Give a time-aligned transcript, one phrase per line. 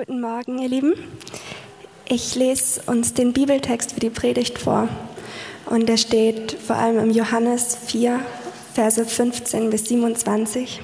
[0.00, 0.94] Guten Morgen, ihr Lieben.
[2.08, 4.88] Ich lese uns den Bibeltext für die Predigt vor.
[5.66, 8.18] Und der steht vor allem im Johannes 4,
[8.72, 10.80] Verse 15 bis 27.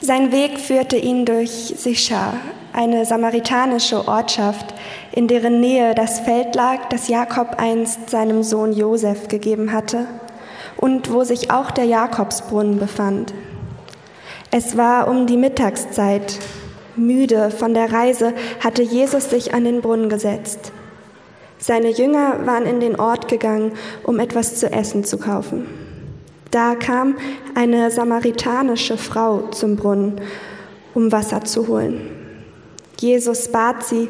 [0.00, 2.38] Sein Weg führte ihn durch Sichar,
[2.72, 4.72] eine samaritanische Ortschaft,
[5.12, 10.06] in deren Nähe das Feld lag, das Jakob einst seinem Sohn Josef gegeben hatte
[10.78, 13.34] und wo sich auch der Jakobsbrunnen befand.
[14.50, 16.38] Es war um die Mittagszeit.
[16.96, 20.72] Müde von der Reise hatte Jesus sich an den Brunnen gesetzt.
[21.58, 25.66] Seine Jünger waren in den Ort gegangen, um etwas zu essen zu kaufen.
[26.50, 27.16] Da kam
[27.54, 30.20] eine samaritanische Frau zum Brunnen,
[30.94, 32.10] um Wasser zu holen.
[32.98, 34.08] Jesus bat sie,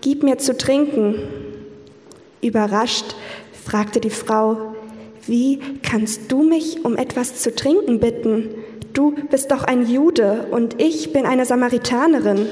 [0.00, 1.16] Gib mir zu trinken.
[2.40, 3.14] Überrascht
[3.64, 4.74] fragte die Frau,
[5.26, 8.48] Wie kannst du mich um etwas zu trinken bitten?
[8.92, 12.46] Du bist doch ein Jude und ich bin eine Samaritanerin.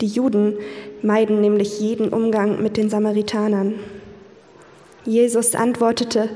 [0.00, 0.54] Die Juden
[1.02, 3.74] meiden nämlich jeden Umgang mit den Samaritanern.
[5.04, 6.28] Jesus antwortete,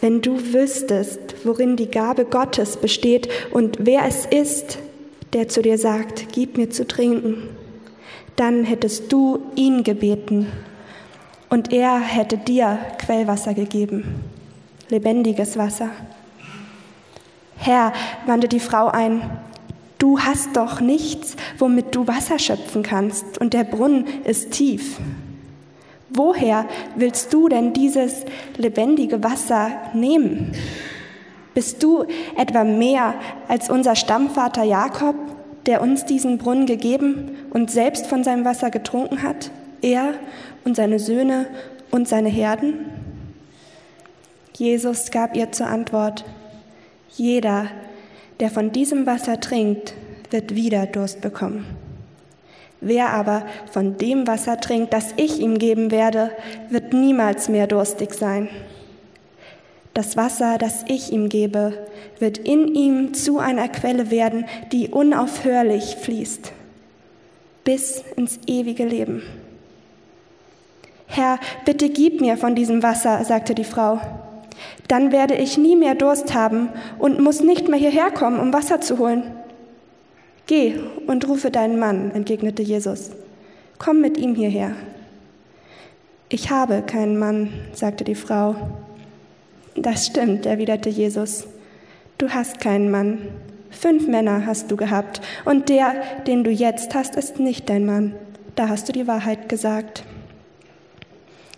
[0.00, 4.78] wenn du wüsstest, worin die Gabe Gottes besteht und wer es ist,
[5.32, 7.48] der zu dir sagt, gib mir zu trinken,
[8.36, 10.48] dann hättest du ihn gebeten
[11.48, 14.22] und er hätte dir Quellwasser gegeben,
[14.90, 15.90] lebendiges Wasser.
[17.56, 17.92] Herr,
[18.26, 19.22] wandte die Frau ein,
[19.98, 24.98] du hast doch nichts, womit du Wasser schöpfen kannst, und der Brunnen ist tief.
[26.10, 28.24] Woher willst du denn dieses
[28.56, 30.52] lebendige Wasser nehmen?
[31.54, 32.04] Bist du
[32.36, 33.14] etwa mehr
[33.48, 35.16] als unser Stammvater Jakob,
[35.66, 40.14] der uns diesen Brunnen gegeben und selbst von seinem Wasser getrunken hat, er
[40.64, 41.46] und seine Söhne
[41.90, 42.86] und seine Herden?
[44.56, 46.24] Jesus gab ihr zur Antwort,
[47.16, 47.68] jeder,
[48.40, 49.94] der von diesem Wasser trinkt,
[50.30, 51.64] wird wieder Durst bekommen.
[52.80, 56.30] Wer aber von dem Wasser trinkt, das ich ihm geben werde,
[56.68, 58.48] wird niemals mehr durstig sein.
[59.94, 61.72] Das Wasser, das ich ihm gebe,
[62.18, 66.52] wird in ihm zu einer Quelle werden, die unaufhörlich fließt,
[67.62, 69.22] bis ins ewige Leben.
[71.06, 74.00] Herr, bitte gib mir von diesem Wasser, sagte die Frau.
[74.88, 78.80] Dann werde ich nie mehr Durst haben und muss nicht mehr hierher kommen, um Wasser
[78.80, 79.24] zu holen.
[80.46, 83.10] Geh und rufe deinen Mann, entgegnete Jesus.
[83.78, 84.72] Komm mit ihm hierher.
[86.28, 88.56] Ich habe keinen Mann, sagte die Frau.
[89.76, 91.46] Das stimmt, erwiderte Jesus.
[92.18, 93.18] Du hast keinen Mann.
[93.70, 95.94] Fünf Männer hast du gehabt, und der,
[96.26, 98.14] den du jetzt hast, ist nicht dein Mann.
[98.54, 100.04] Da hast du die Wahrheit gesagt.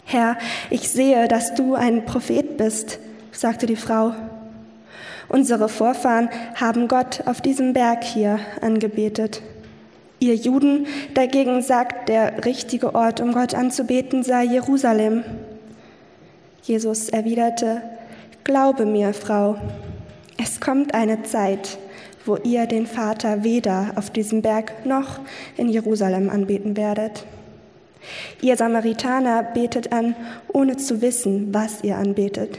[0.06, 0.39] Herr,
[0.71, 2.99] ich sehe, dass du ein Prophet bist
[3.37, 4.15] sagte die Frau.
[5.28, 9.43] Unsere Vorfahren haben Gott auf diesem Berg hier angebetet.
[10.19, 15.25] Ihr Juden dagegen sagt, der richtige Ort, um Gott anzubeten, sei Jerusalem.
[16.62, 17.83] Jesus erwiderte,
[18.44, 19.56] Glaube mir, Frau,
[20.43, 21.78] es kommt eine Zeit,
[22.25, 25.19] wo ihr den Vater weder auf diesem Berg noch
[25.56, 27.25] in Jerusalem anbeten werdet.
[28.41, 30.15] Ihr Samaritaner betet an,
[30.53, 32.59] ohne zu wissen, was ihr anbetet.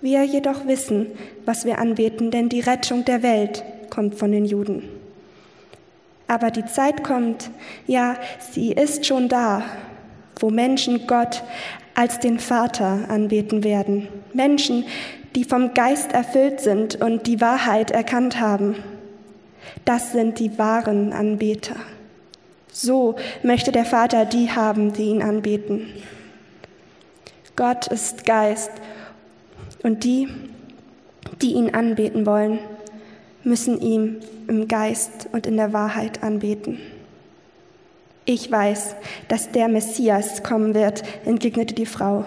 [0.00, 1.06] Wir jedoch wissen,
[1.44, 4.84] was wir anbeten, denn die Rettung der Welt kommt von den Juden.
[6.28, 7.50] Aber die Zeit kommt,
[7.86, 8.16] ja,
[8.52, 9.62] sie ist schon da,
[10.38, 11.42] wo Menschen Gott
[11.94, 14.08] als den Vater anbeten werden.
[14.34, 14.84] Menschen,
[15.34, 18.76] die vom Geist erfüllt sind und die Wahrheit erkannt haben.
[19.84, 21.76] Das sind die wahren Anbeter.
[22.80, 25.88] So möchte der Vater die haben, die ihn anbeten.
[27.56, 28.70] Gott ist Geist
[29.82, 30.28] und die,
[31.42, 32.60] die ihn anbeten wollen,
[33.42, 36.78] müssen ihm im Geist und in der Wahrheit anbeten.
[38.24, 38.94] Ich weiß,
[39.26, 42.26] dass der Messias kommen wird, entgegnete die Frau.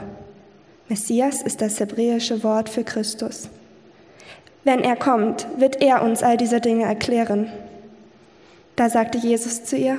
[0.90, 3.48] Messias ist das hebräische Wort für Christus.
[4.66, 7.50] Wenn er kommt, wird er uns all diese Dinge erklären.
[8.76, 9.98] Da sagte Jesus zu ihr,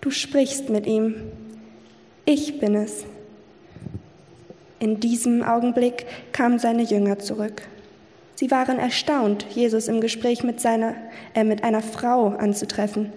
[0.00, 1.14] du sprichst mit ihm,
[2.24, 3.04] ich bin es.
[4.78, 7.62] In diesem Augenblick kamen seine Jünger zurück.
[8.34, 10.94] Sie waren erstaunt, Jesus im Gespräch mit, seiner,
[11.34, 13.12] äh, mit einer Frau anzutreffen.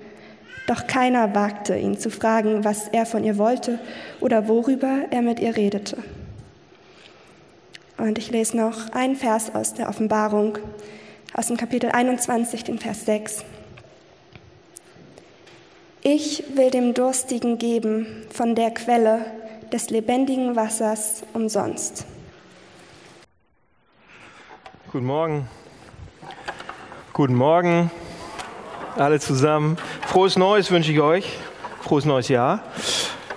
[0.68, 3.80] Doch keiner wagte ihn zu fragen, was er von ihr wollte
[4.20, 5.98] oder worüber er mit ihr redete.
[7.98, 10.58] Und ich lese noch einen Vers aus der Offenbarung,
[11.34, 13.46] aus dem Kapitel 21, den Vers 6.
[16.06, 19.26] Ich will dem Durstigen geben von der Quelle,
[19.72, 22.06] des lebendigen Wassers umsonst.
[24.92, 25.48] Guten Morgen.
[27.14, 27.90] Guten Morgen.
[28.98, 29.78] alle zusammen.
[30.06, 31.38] Frohes Neues wünsche ich euch.
[31.80, 32.64] Frohes neues Jahr.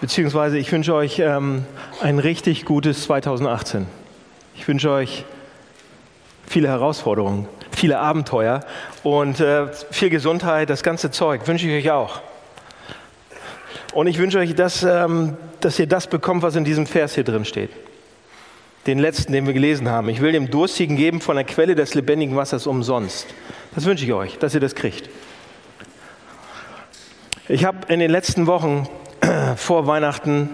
[0.01, 1.65] Beziehungsweise ich wünsche euch ähm,
[2.03, 3.87] ein richtig gutes 2018.
[4.57, 5.25] Ich wünsche euch
[6.49, 8.65] viele Herausforderungen, viele Abenteuer
[9.05, 12.23] und äh, viel Gesundheit, das ganze Zeug wünsche ich euch auch.
[13.97, 17.25] Und ich wünsche euch, dass, ähm, dass ihr das bekommt, was in diesem Vers hier
[17.25, 17.71] drin steht.
[18.87, 20.11] Den letzten, den wir gelesen haben.
[20.11, 23.27] Ich will dem Durstigen geben von der Quelle des lebendigen Wassers umsonst.
[23.75, 25.09] Das wünsche ich euch, dass ihr das kriegt.
[27.49, 28.87] Ich habe in den letzten Wochen
[29.57, 30.51] vor Weihnachten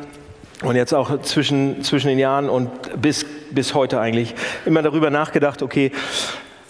[0.63, 2.71] und jetzt auch zwischen, zwischen den Jahren und
[3.03, 4.37] bis, bis heute eigentlich
[4.67, 5.91] immer darüber nachgedacht, okay,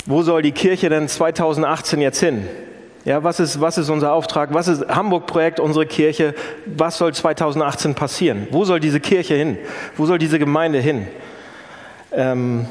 [0.07, 2.49] wo soll die Kirche denn 2018 jetzt hin?
[3.05, 4.55] Ja, was ist, was ist unser Auftrag?
[4.55, 6.35] Was ist Hamburg-Projekt, unsere Kirche?
[6.67, 8.47] Was soll 2018 passieren?
[8.53, 9.59] Wo soll diese Kirche hin?
[9.97, 11.09] Wo soll diese Gemeinde hin?
[12.13, 12.67] Ähm,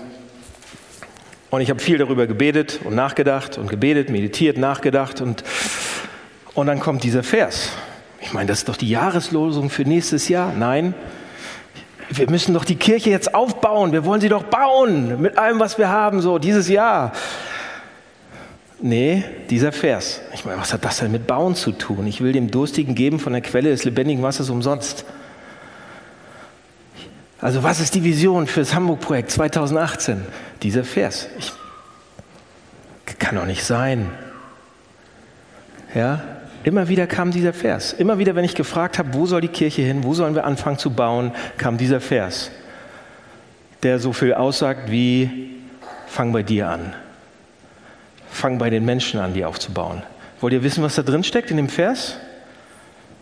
[1.50, 5.44] und ich habe viel darüber gebetet und nachgedacht und gebetet, meditiert, nachgedacht und,
[6.54, 7.72] und dann kommt dieser Vers.
[8.22, 10.54] Ich meine, das ist doch die Jahreslosung für nächstes Jahr.
[10.58, 10.94] Nein,
[12.10, 13.92] wir müssen doch die Kirche jetzt aufbauen.
[13.92, 17.12] Wir wollen sie doch bauen mit allem, was wir haben, so dieses Jahr.
[18.82, 20.22] Nee, dieser Vers.
[20.34, 22.08] Ich meine, was hat das denn mit Bauen zu tun?
[22.08, 25.06] Ich will dem Durstigen geben von der Quelle des lebendigen Wassers umsonst.
[27.40, 30.22] Also was ist die Vision für das Hamburg-Projekt 2018?
[30.62, 31.28] Dieser Vers.
[31.38, 31.54] Ich,
[33.22, 34.10] kann doch nicht sein.
[35.94, 36.24] Ja,
[36.64, 37.94] immer wieder kam dieser Vers.
[37.94, 40.80] Immer wieder, wenn ich gefragt habe, wo soll die Kirche hin, wo sollen wir anfangen
[40.80, 42.52] zu bauen, kam dieser Vers,
[43.84, 45.52] der so viel aussagt wie,
[46.08, 46.94] fang bei dir an.
[48.32, 50.02] Fang bei den Menschen an, die aufzubauen.
[50.40, 52.16] Wollt ihr wissen, was da drin steckt in dem Vers?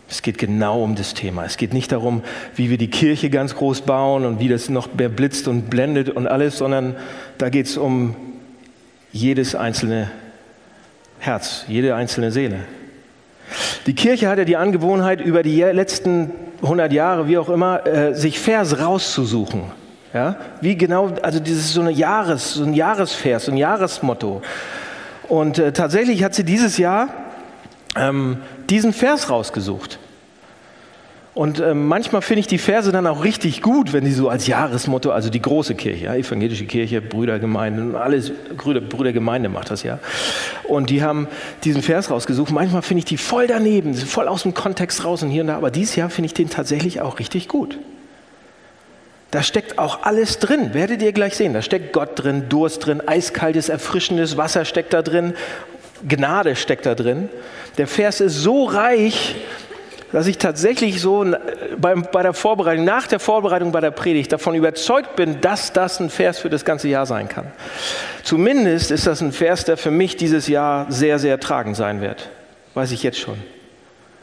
[0.08, 1.44] Es geht genau um das Thema.
[1.44, 2.22] Es geht nicht darum,
[2.56, 6.08] wie wir die Kirche ganz groß bauen und wie das noch mehr blitzt und blendet
[6.10, 6.96] und alles, sondern
[7.38, 8.16] da geht es um
[9.12, 10.10] jedes einzelne
[11.18, 12.60] Herz, jede einzelne Seele.
[13.86, 18.14] Die Kirche hat ja die Angewohnheit, über die letzten 100 Jahre, wie auch immer, äh,
[18.14, 19.62] sich Vers rauszusuchen.
[20.14, 20.36] Ja?
[20.60, 24.42] Wie genau, also dieses so, eine Jahres, so ein Jahresvers, so ein Jahresmotto.
[25.30, 27.08] Und äh, tatsächlich hat sie dieses Jahr
[27.94, 28.38] ähm,
[28.68, 30.00] diesen Vers rausgesucht.
[31.34, 34.48] Und äh, manchmal finde ich die Verse dann auch richtig gut, wenn sie so als
[34.48, 40.00] Jahresmotto, also die große Kirche, ja, evangelische Kirche, Brüdergemeinde, alles, Brüder, Brüdergemeinde macht das ja.
[40.64, 41.28] Und die haben
[41.62, 42.50] diesen Vers rausgesucht.
[42.50, 45.56] Manchmal finde ich die voll daneben, voll aus dem Kontext raus und hier und da.
[45.56, 47.78] Aber dieses Jahr finde ich den tatsächlich auch richtig gut.
[49.30, 51.54] Da steckt auch alles drin, werdet ihr gleich sehen.
[51.54, 55.34] Da steckt Gott drin, Durst drin, eiskaltes, erfrischendes Wasser steckt da drin,
[56.08, 57.28] Gnade steckt da drin.
[57.78, 59.36] Der Vers ist so reich,
[60.12, 61.24] dass ich tatsächlich so
[61.78, 66.00] bei, bei der Vorbereitung, nach der Vorbereitung bei der Predigt davon überzeugt bin, dass das
[66.00, 67.46] ein Vers für das ganze Jahr sein kann.
[68.24, 72.28] Zumindest ist das ein Vers, der für mich dieses Jahr sehr, sehr tragend sein wird.
[72.74, 73.36] Weiß ich jetzt schon.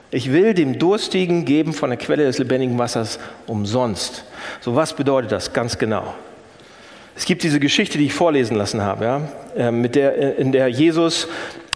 [0.09, 4.23] Ich will dem Durstigen geben von der Quelle des lebendigen Wassers umsonst.
[4.61, 6.13] So was bedeutet das ganz genau?
[7.15, 9.21] Es gibt diese Geschichte, die ich vorlesen lassen habe, ja,
[9.57, 11.27] äh, mit der, äh, in der Jesus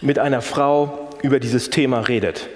[0.02, 2.48] mit einer Frau über dieses Thema redet.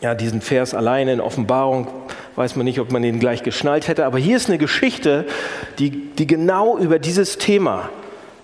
[0.00, 1.88] Ja, diesen Vers alleine in Offenbarung
[2.36, 5.26] weiß man nicht, ob man ihn gleich geschnallt hätte, aber hier ist eine Geschichte,
[5.78, 7.90] die, die genau über dieses Thema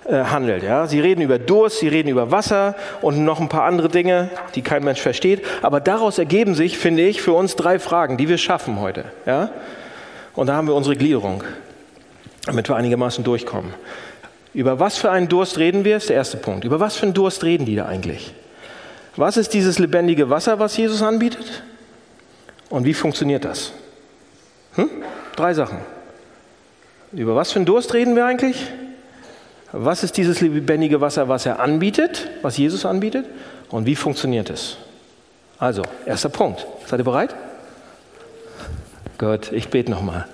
[0.09, 0.63] äh, handelt.
[0.63, 0.87] Ja?
[0.87, 4.63] Sie reden über Durst, sie reden über Wasser und noch ein paar andere Dinge, die
[4.63, 5.45] kein Mensch versteht.
[5.61, 9.05] Aber daraus ergeben sich, finde ich, für uns drei Fragen, die wir schaffen heute.
[9.27, 9.51] Ja?
[10.35, 11.45] Und da haben wir unsere Gliederung,
[12.47, 13.75] damit wir einigermaßen durchkommen.
[14.55, 15.99] Über was für einen Durst reden wir?
[15.99, 16.65] Ist der erste Punkt.
[16.65, 18.33] Über was für einen Durst reden die da eigentlich?
[19.15, 21.63] Was ist dieses lebendige Wasser, was Jesus anbietet?
[22.71, 23.73] Und wie funktioniert das?
[24.77, 24.89] Hm?
[25.37, 25.81] Drei Sachen.
[27.13, 28.71] Über was für einen Durst reden wir eigentlich?
[29.73, 33.27] Was ist dieses lebendige Wasser, was er anbietet, was Jesus anbietet?
[33.71, 34.79] Und wie funktioniert es?
[35.59, 36.67] Also, erster Punkt.
[36.87, 37.35] Seid ihr bereit?
[39.19, 40.27] Gott, ich bete nochmal.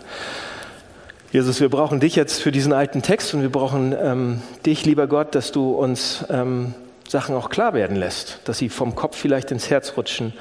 [1.32, 5.08] Jesus, wir brauchen dich jetzt für diesen alten Text und wir brauchen ähm, dich, lieber
[5.08, 6.74] Gott, dass du uns ähm,
[7.08, 10.32] Sachen auch klar werden lässt, dass sie vom Kopf vielleicht ins Herz rutschen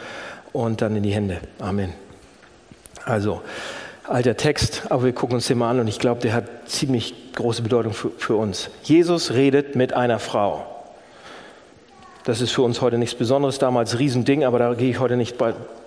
[0.51, 1.39] und dann in die Hände.
[1.59, 1.93] Amen.
[3.05, 3.41] Also,
[4.07, 7.33] alter Text, aber wir gucken uns den mal an und ich glaube, der hat ziemlich
[7.36, 8.69] große Bedeutung für, für, uns.
[8.83, 10.65] Jesus redet mit einer Frau.
[12.25, 15.36] Das ist für uns heute nichts Besonderes, damals Riesending, aber da gehe ich heute nicht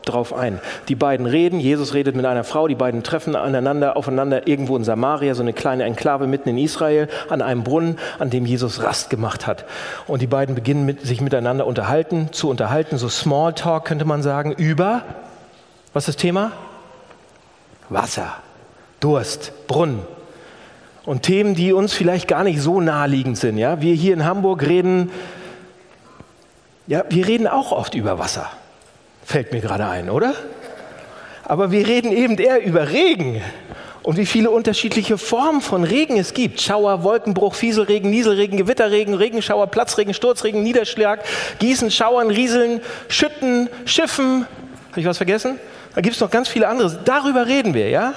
[0.04, 0.60] drauf ein.
[0.88, 4.84] Die beiden reden, Jesus redet mit einer Frau, die beiden treffen aneinander, aufeinander irgendwo in
[4.84, 9.08] Samaria, so eine kleine Enklave mitten in Israel, an einem Brunnen, an dem Jesus Rast
[9.08, 9.64] gemacht hat.
[10.06, 14.52] Und die beiden beginnen mit, sich miteinander unterhalten, zu unterhalten, so Smalltalk könnte man sagen,
[14.52, 15.04] über,
[15.94, 16.52] was ist das Thema?
[17.88, 18.36] Wasser,
[19.00, 20.00] Durst, Brunnen.
[21.04, 23.58] Und Themen, die uns vielleicht gar nicht so naheliegend sind.
[23.58, 23.80] Ja?
[23.80, 25.10] Wir hier in Hamburg reden
[26.88, 28.50] Ja, wir reden auch oft über Wasser.
[29.24, 30.34] Fällt mir gerade ein, oder?
[31.44, 33.40] Aber wir reden eben eher über Regen
[34.06, 36.60] und wie viele unterschiedliche Formen von Regen es gibt.
[36.60, 41.24] Schauer, Wolkenbruch, Fieselregen, Nieselregen, Gewitterregen, Regenschauer, Platzregen, Sturzregen, Niederschlag,
[41.58, 44.46] Gießen, Schauern, Rieseln, Schütten, Schiffen.
[44.96, 45.58] Habe ich was vergessen?
[45.94, 46.98] Da gibt es noch ganz viele andere.
[47.04, 48.14] Darüber reden wir, ja?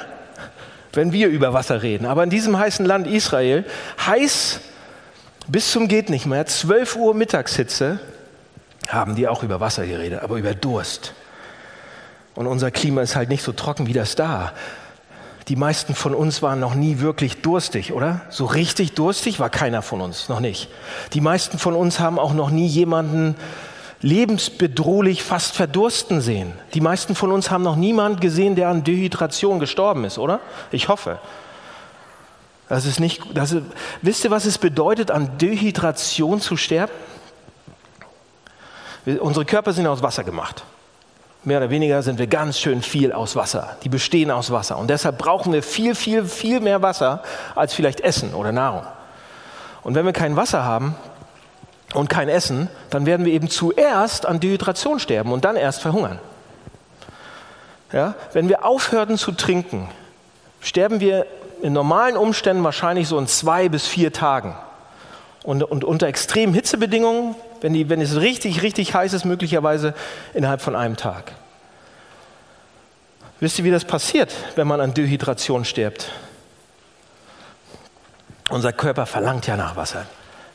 [0.93, 2.05] Wenn wir über Wasser reden.
[2.05, 3.65] Aber in diesem heißen Land Israel,
[4.05, 4.61] heiß
[5.49, 7.99] bis zum geht nicht mehr, 12 Uhr Mittagshitze,
[8.87, 11.11] haben die auch über Wasser geredet, aber über Durst.
[12.33, 14.53] Und unser Klima ist halt nicht so trocken wie das da.
[15.49, 18.21] Die meisten von uns waren noch nie wirklich durstig, oder?
[18.29, 20.69] So richtig durstig war keiner von uns, noch nicht.
[21.11, 23.35] Die meisten von uns haben auch noch nie jemanden
[24.01, 26.53] lebensbedrohlich fast verdursten sehen.
[26.73, 30.39] Die meisten von uns haben noch niemanden gesehen, der an Dehydration gestorben ist, oder?
[30.71, 31.19] Ich hoffe.
[32.69, 33.63] Das ist nicht, das ist,
[34.01, 36.93] wisst ihr, was es bedeutet, an Dehydration zu sterben?
[39.05, 40.63] Unsere Körper sind aus Wasser gemacht.
[41.43, 43.77] Mehr oder weniger sind wir ganz schön viel aus Wasser.
[43.83, 44.77] Die bestehen aus Wasser.
[44.77, 47.23] Und deshalb brauchen wir viel, viel, viel mehr Wasser
[47.55, 48.85] als vielleicht Essen oder Nahrung.
[49.81, 50.95] Und wenn wir kein Wasser haben
[51.93, 56.19] und kein Essen, dann werden wir eben zuerst an Dehydration sterben und dann erst verhungern.
[57.91, 58.15] Ja?
[58.33, 59.89] Wenn wir aufhören zu trinken,
[60.61, 61.25] sterben wir
[61.61, 64.55] in normalen Umständen wahrscheinlich so in zwei bis vier Tagen.
[65.43, 69.93] Und, und unter extremen Hitzebedingungen wenn, die, wenn es richtig, richtig heiß ist, möglicherweise
[70.33, 71.33] innerhalb von einem Tag.
[73.39, 76.11] Wisst ihr, wie das passiert, wenn man an Dehydration stirbt?
[78.49, 80.05] Unser Körper verlangt ja nach Wasser.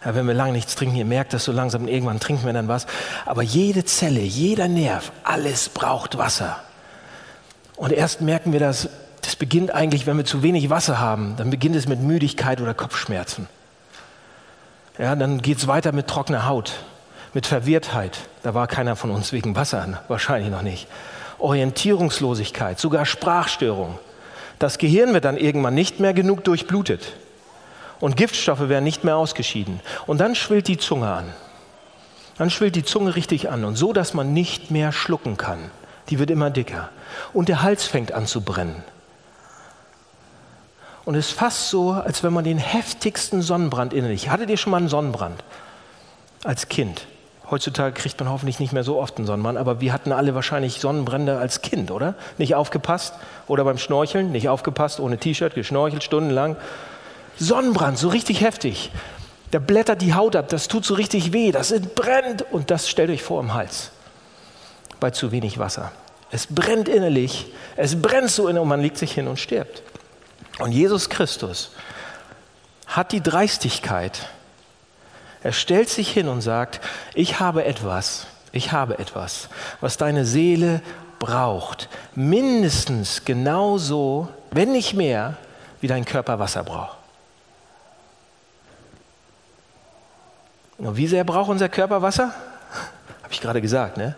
[0.05, 2.69] Ja, wenn wir lange nichts trinken, ihr merkt das so langsam, irgendwann trinken wir dann
[2.69, 2.87] was.
[3.25, 6.61] Aber jede Zelle, jeder Nerv, alles braucht Wasser.
[7.77, 8.89] Und erst merken wir das,
[9.23, 12.75] das beginnt eigentlich, wenn wir zu wenig Wasser haben, dann beginnt es mit Müdigkeit oder
[12.75, 13.49] Kopfschmerzen.
[14.99, 16.73] Ja, dann geht es weiter mit trockener Haut
[17.35, 18.19] mit Verwirrtheit.
[18.43, 20.87] Da war keiner von uns wegen Wasser, wahrscheinlich noch nicht.
[21.39, 23.99] Orientierungslosigkeit, sogar Sprachstörung.
[24.59, 27.13] Das Gehirn wird dann irgendwann nicht mehr genug durchblutet.
[28.01, 29.81] Und Giftstoffe werden nicht mehr ausgeschieden.
[30.07, 31.33] Und dann schwillt die Zunge an.
[32.37, 35.71] Dann schwillt die Zunge richtig an und so, dass man nicht mehr schlucken kann.
[36.11, 36.91] Die wird immer dicker.
[37.33, 38.83] Und der Hals fängt an zu brennen.
[41.05, 44.31] Und es ist fast so, als wenn man den heftigsten Sonnenbrand innerlich.
[44.31, 45.45] Hattet ihr schon mal einen Sonnenbrand?
[46.45, 47.07] Als Kind.
[47.51, 50.81] Heutzutage kriegt man hoffentlich nicht mehr so oft einen Sonnenbrand, aber wir hatten alle wahrscheinlich
[50.81, 52.15] Sonnenbrände als Kind, oder?
[52.39, 53.15] Nicht aufgepasst?
[53.47, 56.57] Oder beim Schnorcheln, nicht aufgepasst, ohne T-Shirt, geschnorchelt stundenlang.
[57.38, 58.91] Sonnenbrand, so richtig heftig.
[59.50, 63.11] Da blättert die Haut ab, das tut so richtig weh, das brennt und das stellt
[63.11, 63.91] euch vor im Hals.
[65.00, 65.93] Bei zu wenig Wasser.
[66.31, 69.83] Es brennt innerlich, es brennt so in und man legt sich hin und stirbt.
[70.59, 71.71] Und Jesus Christus
[72.87, 74.29] hat die Dreistigkeit,
[75.43, 76.81] er stellt sich hin und sagt,
[77.14, 79.49] ich habe etwas, ich habe etwas,
[79.81, 80.81] was deine Seele
[81.19, 81.88] braucht.
[82.14, 85.37] Mindestens genauso, wenn nicht mehr,
[85.81, 87.04] wie dein Körper Wasser braucht.
[90.78, 92.35] Und wie sehr braucht unser Körper Wasser?
[93.23, 94.16] Habe ich gerade gesagt, ne?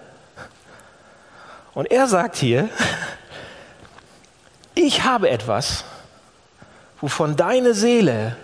[1.74, 2.68] Und er sagt hier,
[4.74, 5.84] ich habe etwas,
[7.00, 8.36] wovon deine Seele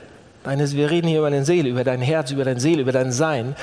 [0.45, 3.13] Deine, wir reden hier über deine Seele, über dein Herz, über deine Seele, über dein
[3.13, 3.55] Sein.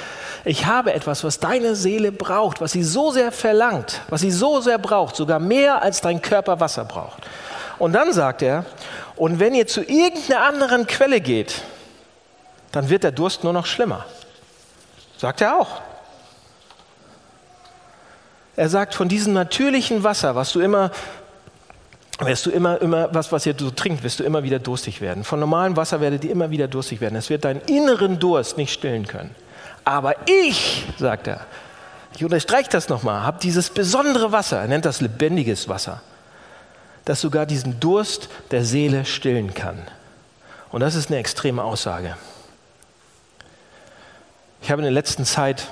[0.45, 4.61] Ich habe etwas, was deine Seele braucht, was sie so sehr verlangt, was sie so
[4.61, 7.27] sehr braucht, sogar mehr als dein Körper Wasser braucht.
[7.79, 8.65] Und dann sagt er,
[9.17, 11.63] und wenn ihr zu irgendeiner anderen Quelle geht,
[12.71, 14.05] dann wird der Durst nur noch schlimmer.
[15.19, 15.81] Sagt er auch.
[18.55, 20.91] Er sagt, von diesem natürlichen Wasser, was du immer
[22.21, 25.23] wirst du immer, immer, was, was ihr so trinkt, wirst du immer wieder durstig werden.
[25.23, 27.15] Von normalem Wasser werdet ihr immer wieder durstig werden.
[27.15, 29.33] Es wird deinen inneren Durst nicht stillen können.
[29.85, 31.45] Aber ich, sagt er,
[32.15, 36.01] ich unterstreiche das nochmal, habe dieses besondere Wasser, er nennt das lebendiges Wasser,
[37.05, 39.79] das sogar diesen Durst der Seele stillen kann.
[40.71, 42.17] Und das ist eine extreme Aussage.
[44.61, 45.67] Ich habe in der letzten Zeit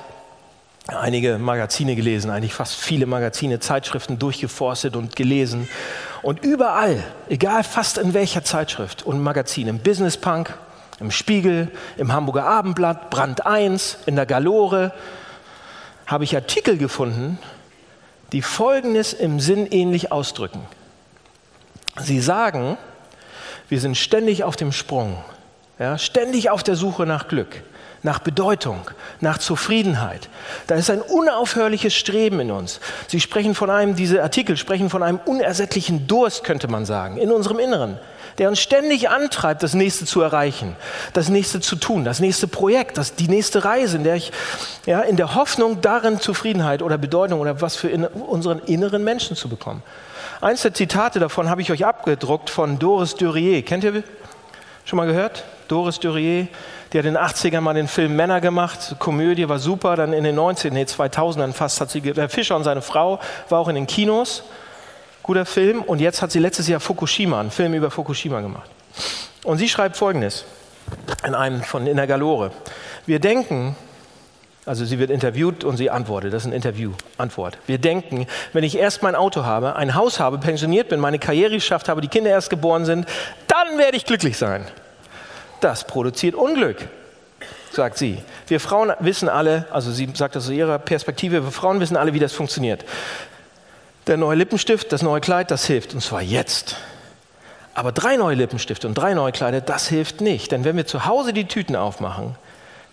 [0.88, 5.67] einige Magazine gelesen, eigentlich fast viele Magazine, Zeitschriften durchgeforstet und gelesen.
[6.22, 10.58] Und überall, egal fast in welcher Zeitschrift und Magazin, im Business Punk,
[11.00, 14.94] im Spiegel, im Hamburger Abendblatt, Brand 1, in der Galore,
[16.08, 17.38] habe ich Artikel gefunden,
[18.32, 20.62] die Folgendes im Sinn ähnlich ausdrücken.
[22.00, 22.77] Sie sagen,
[23.70, 25.17] wir sind ständig auf dem Sprung,
[25.79, 27.63] ja, ständig auf der Suche nach Glück.
[28.03, 28.79] nach Bedeutung,
[29.22, 30.29] nach Zufriedenheit.
[30.67, 32.79] Da ist ein unaufhörliches Streben in uns.
[33.07, 37.31] Sie sprechen von einem, diese Artikel sprechen von einem unersättlichen Durst, könnte man sagen, in
[37.31, 38.00] unserem Inneren,
[38.38, 40.75] der uns ständig antreibt, das nächste zu erreichen,
[41.13, 44.31] das nächste zu tun, das nächste Projekt, das, die nächste Reise, in der ich
[44.86, 49.36] ja, in der Hoffnung darin Zufriedenheit oder Bedeutung oder was für in, unseren inneren Menschen
[49.36, 49.81] zu bekommen.
[50.39, 53.63] Eins der Zitate davon habe ich euch abgedruckt von Doris Durier.
[53.63, 54.03] Kennt ihr
[54.88, 55.44] schon mal gehört?
[55.67, 56.48] Doris Durier,
[56.94, 60.24] die hat in den 80ern mal den Film Männer gemacht, Komödie war super, dann in
[60.24, 63.75] den 19, nee, 2000ern fast hat sie, der Fischer und seine Frau war auch in
[63.75, 64.44] den Kinos,
[65.24, 68.70] guter Film und jetzt hat sie letztes Jahr Fukushima, einen Film über Fukushima gemacht.
[69.44, 70.46] Und sie schreibt folgendes
[71.25, 72.51] in einem von in der Galore.
[73.06, 73.75] Wir denken,
[74.67, 77.57] also sie wird interviewt und sie antwortet, das ist ein Interview-Antwort.
[77.67, 81.53] Wir denken, wenn ich erst mein Auto habe, ein Haus habe, pensioniert bin, meine Karriere
[81.53, 83.07] geschafft habe, die Kinder erst geboren sind,
[83.47, 84.67] dann werde ich glücklich sein.
[85.62, 86.88] Das produziert Unglück,
[87.71, 88.19] sagt sie.
[88.47, 92.13] Wir Frauen wissen alle, also sie sagt das aus ihrer Perspektive, wir Frauen wissen alle,
[92.13, 92.83] wie das funktioniert.
[94.05, 96.75] Der neue Lippenstift, das neue Kleid, das hilft, und zwar jetzt.
[97.74, 100.51] Aber drei neue Lippenstifte und drei neue Kleider, das hilft nicht.
[100.51, 102.36] Denn wenn wir zu Hause die Tüten aufmachen,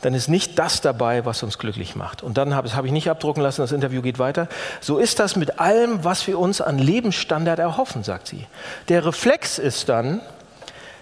[0.04, 2.23] dann ist nicht das dabei, was uns glücklich macht.
[2.23, 4.49] Und dann habe hab ich nicht abdrucken lassen, das Interview geht weiter.
[4.82, 8.46] So ist das mit allem, was wir uns an Lebensstandard erhoffen, sagt sie.
[8.88, 10.20] Der Reflex ist dann,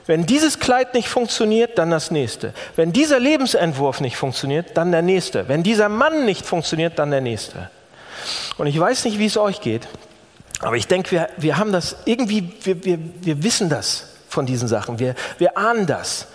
[0.06, 2.54] wenn dieses Kleid nicht funktioniert, dann das nächste.
[2.76, 5.49] Wenn dieser Lebensentwurf nicht funktioniert, dann der nächste.
[5.49, 7.71] Wenn dieser Mann nicht funktioniert, dann der nächste.
[8.56, 9.88] Und ich weiß nicht, wie es euch geht,
[10.61, 14.68] aber ich denke, wir, wir haben das irgendwie, wir, wir, wir wissen das von diesen
[14.68, 15.00] Sachen.
[15.00, 16.28] Wir, wir ahnen das.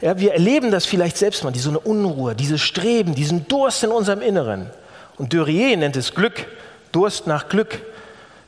[0.00, 3.84] Ja, wir erleben das vielleicht selbst mal, diese so eine Unruhe, dieses Streben, diesen Durst
[3.84, 4.70] in unserem Inneren.
[5.18, 6.46] Und Durier nennt es Glück,
[6.92, 7.80] Durst nach Glück.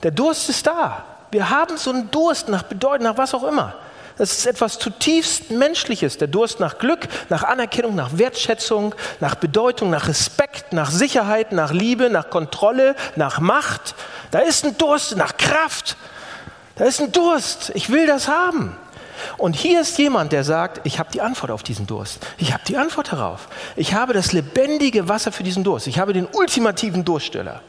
[0.03, 1.05] Der Durst ist da.
[1.31, 3.75] Wir haben so einen Durst nach Bedeutung, nach was auch immer.
[4.19, 9.91] Das ist etwas zutiefst Menschliches, der Durst nach Glück, nach Anerkennung, nach Wertschätzung, nach Bedeutung,
[9.91, 13.95] nach Respekt, nach Sicherheit, nach Liebe, nach Kontrolle, nach Macht.
[14.31, 15.97] Da ist ein Durst nach Kraft.
[16.77, 17.73] Da ist ein Durst.
[17.75, 18.77] Ich will das haben.
[19.37, 22.27] Und hier ist jemand, der sagt, ich habe die Antwort auf diesen Durst.
[22.39, 23.49] Ich habe die Antwort darauf.
[23.77, 25.87] Ich habe das lebendige Wasser für diesen Durst.
[25.87, 27.61] Ich habe den ultimativen Durststiller.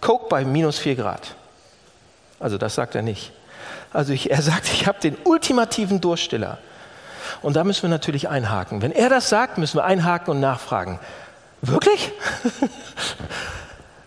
[0.00, 1.34] Coke bei minus 4 Grad.
[2.38, 3.32] Also das sagt er nicht.
[3.92, 6.58] Also ich, er sagt, ich habe den ultimativen Durststiller.
[7.42, 8.82] Und da müssen wir natürlich einhaken.
[8.82, 10.98] Wenn er das sagt, müssen wir einhaken und nachfragen.
[11.62, 12.12] Wirklich?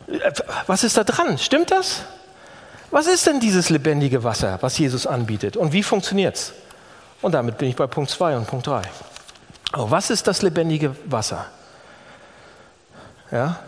[0.67, 1.37] Was ist da dran?
[1.37, 2.03] Stimmt das?
[2.93, 5.57] Was ist denn dieses lebendige Wasser, was Jesus anbietet?
[5.57, 6.53] Und wie funktioniert es?
[7.23, 8.83] Und damit bin ich bei Punkt 2 und Punkt 3.
[9.75, 11.47] Oh, was ist das lebendige Wasser?
[13.31, 13.59] Ja,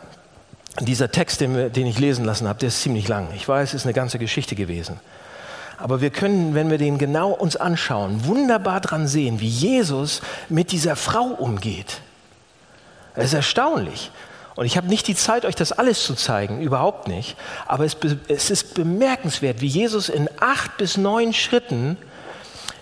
[0.79, 3.29] dieser Text, den, den ich lesen lassen habe, der ist ziemlich lang.
[3.35, 4.99] Ich weiß, es ist eine ganze Geschichte gewesen.
[5.79, 10.71] Aber wir können, wenn wir den genau uns anschauen, wunderbar dran sehen, wie Jesus mit
[10.71, 11.99] dieser Frau umgeht.
[13.15, 14.11] Es ist erstaunlich.
[14.55, 17.35] Und ich habe nicht die Zeit, euch das alles zu zeigen, überhaupt nicht.
[17.67, 17.97] Aber es,
[18.29, 21.97] es ist bemerkenswert, wie Jesus in acht bis neun Schritten,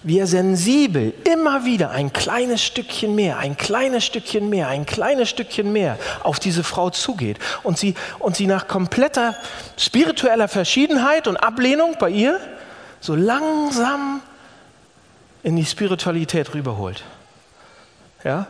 [0.04, 5.30] wie er sensibel immer wieder ein kleines Stückchen mehr, ein kleines Stückchen mehr, ein kleines
[5.30, 9.36] Stückchen mehr auf diese Frau zugeht und sie, und sie nach kompletter
[9.78, 12.40] spiritueller Verschiedenheit und Ablehnung bei ihr
[13.00, 14.22] so langsam
[15.42, 17.04] in die Spiritualität rüberholt.
[18.24, 18.48] Ja?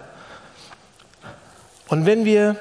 [1.88, 2.58] Und wenn wir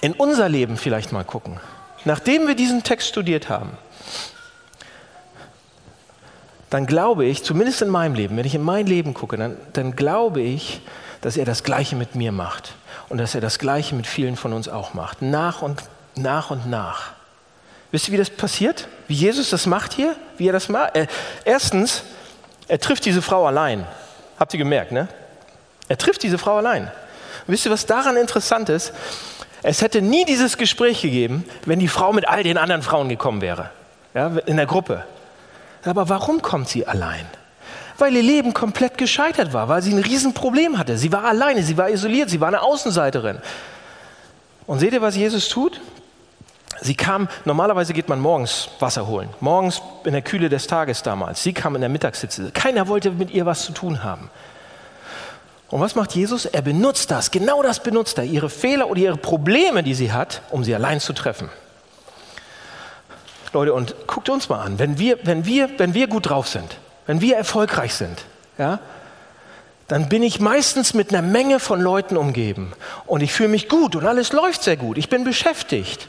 [0.00, 1.60] in unser Leben vielleicht mal gucken,
[2.04, 3.76] nachdem wir diesen Text studiert haben,
[6.70, 9.94] dann glaube ich, zumindest in meinem Leben, wenn ich in mein Leben gucke, dann, dann
[9.94, 10.80] glaube ich,
[11.20, 12.74] dass er das Gleiche mit mir macht
[13.08, 15.22] und dass er das Gleiche mit vielen von uns auch macht.
[15.22, 15.82] Nach und
[16.16, 17.12] nach und nach.
[17.92, 18.88] Wisst ihr, wie das passiert?
[19.06, 20.16] Wie Jesus das macht hier?
[20.38, 20.96] Wie er das macht?
[20.96, 21.06] Er,
[21.44, 22.02] erstens,
[22.68, 23.86] er trifft diese Frau allein.
[24.38, 25.08] Habt ihr gemerkt, ne?
[25.88, 26.90] Er trifft diese Frau allein.
[27.46, 28.92] wisst ihr, was daran interessant ist?
[29.68, 33.40] Es hätte nie dieses Gespräch gegeben, wenn die Frau mit all den anderen Frauen gekommen
[33.40, 33.70] wäre,
[34.14, 35.04] ja, in der Gruppe.
[35.84, 37.26] Aber warum kommt sie allein?
[37.98, 40.96] Weil ihr Leben komplett gescheitert war, weil sie ein Riesenproblem hatte.
[40.96, 43.38] Sie war alleine, sie war isoliert, sie war eine Außenseiterin.
[44.68, 45.80] Und seht ihr, was Jesus tut?
[46.80, 51.42] Sie kam, normalerweise geht man morgens Wasser holen, morgens in der Kühle des Tages damals.
[51.42, 52.52] Sie kam in der Mittagssitze.
[52.52, 54.30] Keiner wollte mit ihr was zu tun haben.
[55.68, 56.46] Und was macht Jesus?
[56.46, 60.42] Er benutzt das, genau das benutzt er, ihre Fehler oder ihre Probleme, die sie hat,
[60.50, 61.48] um sie allein zu treffen.
[63.52, 66.76] Leute, und guckt uns mal an, wenn wir, wenn wir, wenn wir gut drauf sind,
[67.06, 68.24] wenn wir erfolgreich sind,
[68.58, 68.80] ja,
[69.88, 72.72] dann bin ich meistens mit einer Menge von Leuten umgeben
[73.06, 74.98] und ich fühle mich gut und alles läuft sehr gut.
[74.98, 76.08] Ich bin beschäftigt.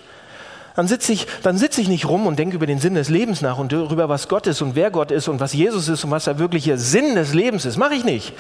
[0.76, 3.42] Dann sitze ich, dann sitze ich nicht rum und denke über den Sinn des Lebens
[3.42, 6.12] nach und darüber, was Gott ist und wer Gott ist und was Jesus ist und
[6.12, 7.78] was der wirkliche Sinn des Lebens ist.
[7.78, 8.34] Mache ich nicht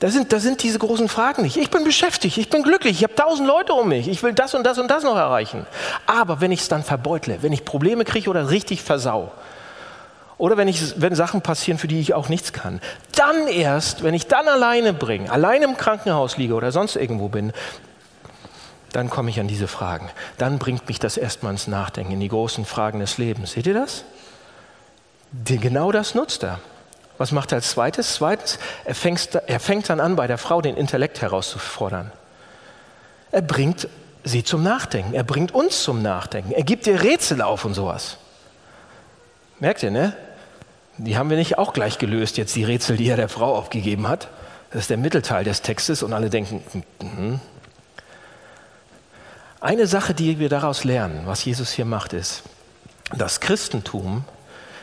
[0.00, 1.56] Da sind, da sind diese großen Fragen nicht.
[1.56, 4.54] Ich bin beschäftigt, ich bin glücklich, ich habe tausend Leute um mich, ich will das
[4.54, 5.66] und das und das noch erreichen.
[6.06, 9.32] Aber wenn ich es dann verbeutle, wenn ich Probleme kriege oder richtig versau,
[10.36, 12.80] oder wenn, ich, wenn Sachen passieren, für die ich auch nichts kann,
[13.14, 17.52] dann erst, wenn ich dann alleine bringe, alleine im Krankenhaus liege oder sonst irgendwo bin,
[18.92, 20.10] dann komme ich an diese Fragen.
[20.38, 23.52] Dann bringt mich das erstmal ins Nachdenken, in die großen Fragen des Lebens.
[23.52, 24.04] Seht ihr das?
[25.44, 26.60] Genau das nutzt er.
[27.18, 28.14] Was macht er als zweites?
[28.14, 32.10] Zweitens, er fängt, er fängt dann an, bei der Frau den Intellekt herauszufordern.
[33.30, 33.88] Er bringt
[34.24, 35.14] sie zum Nachdenken.
[35.14, 36.52] Er bringt uns zum Nachdenken.
[36.52, 38.16] Er gibt ihr Rätsel auf und sowas.
[39.60, 40.16] Merkt ihr, ne?
[40.96, 44.08] Die haben wir nicht auch gleich gelöst, jetzt die Rätsel, die er der Frau aufgegeben
[44.08, 44.28] hat.
[44.70, 46.62] Das ist der Mittelteil des Textes und alle denken,
[47.00, 47.40] mm
[49.64, 52.42] eine Sache, die wir daraus lernen, was Jesus hier macht, ist,
[53.16, 54.24] das Christentum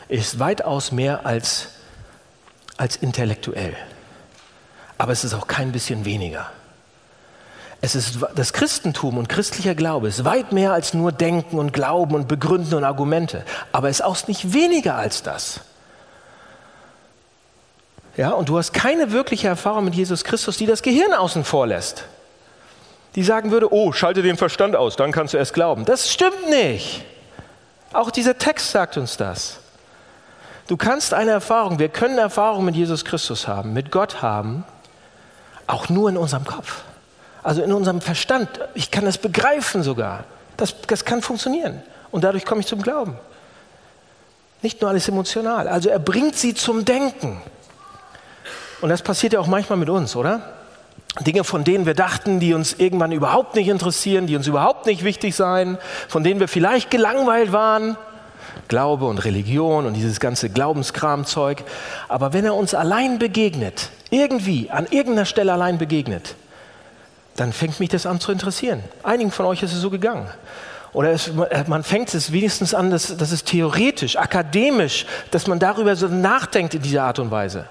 [0.08, 1.68] ist weitaus mehr als
[2.76, 3.76] als intellektuell.
[4.98, 6.50] Aber es ist auch kein bisschen weniger.
[7.80, 12.14] Es ist das Christentum und christlicher Glaube ist weit mehr als nur Denken und Glauben
[12.14, 13.44] und Begründen und Argumente.
[13.72, 15.60] Aber es ist auch nicht weniger als das.
[18.16, 21.66] Ja, und du hast keine wirkliche Erfahrung mit Jesus Christus, die das Gehirn außen vor
[21.66, 22.04] lässt.
[23.16, 25.84] Die sagen würde, oh, schalte den Verstand aus, dann kannst du erst glauben.
[25.84, 27.04] Das stimmt nicht.
[27.92, 29.58] Auch dieser Text sagt uns das.
[30.68, 34.64] Du kannst eine Erfahrung, wir können Erfahrung mit Jesus Christus haben, mit Gott haben,
[35.66, 36.82] auch nur in unserem Kopf.
[37.42, 38.48] Also in unserem Verstand.
[38.74, 40.24] Ich kann das begreifen sogar.
[40.56, 41.82] Das, das kann funktionieren.
[42.10, 43.16] Und dadurch komme ich zum Glauben.
[44.60, 45.66] Nicht nur alles emotional.
[45.66, 47.42] Also er bringt sie zum Denken.
[48.80, 50.52] Und das passiert ja auch manchmal mit uns, oder?
[51.20, 55.04] Dinge, von denen wir dachten, die uns irgendwann überhaupt nicht interessieren, die uns überhaupt nicht
[55.04, 57.96] wichtig seien, von denen wir vielleicht gelangweilt waren,
[58.68, 61.64] Glaube und Religion und dieses ganze Glaubenskramzeug.
[62.08, 66.34] Aber wenn er uns allein begegnet, irgendwie, an irgendeiner Stelle allein begegnet,
[67.36, 68.82] dann fängt mich das an zu interessieren.
[69.02, 70.28] Einigen von euch ist es so gegangen.
[70.92, 71.30] Oder es,
[71.66, 76.74] man fängt es wenigstens an, dass, dass es theoretisch, akademisch, dass man darüber so nachdenkt
[76.74, 77.66] in dieser Art und Weise.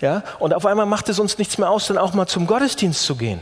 [0.00, 0.22] Ja?
[0.38, 3.16] Und auf einmal macht es uns nichts mehr aus, dann auch mal zum Gottesdienst zu
[3.16, 3.40] gehen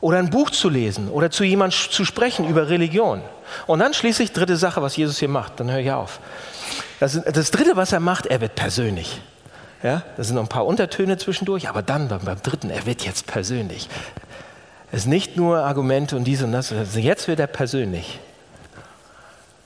[0.00, 3.22] oder ein Buch zu lesen oder zu jemandem zu sprechen über Religion.
[3.66, 6.20] Und dann schließlich dritte Sache, was Jesus hier macht, dann höre ich auf.
[7.00, 9.20] Das, das dritte, was er macht, er wird persönlich.
[9.82, 13.04] Ja, da sind noch ein paar Untertöne zwischendurch, aber dann beim, beim dritten, er wird
[13.04, 13.88] jetzt persönlich.
[14.90, 18.18] Es ist nicht nur Argumente und dies und das, jetzt wird er persönlich.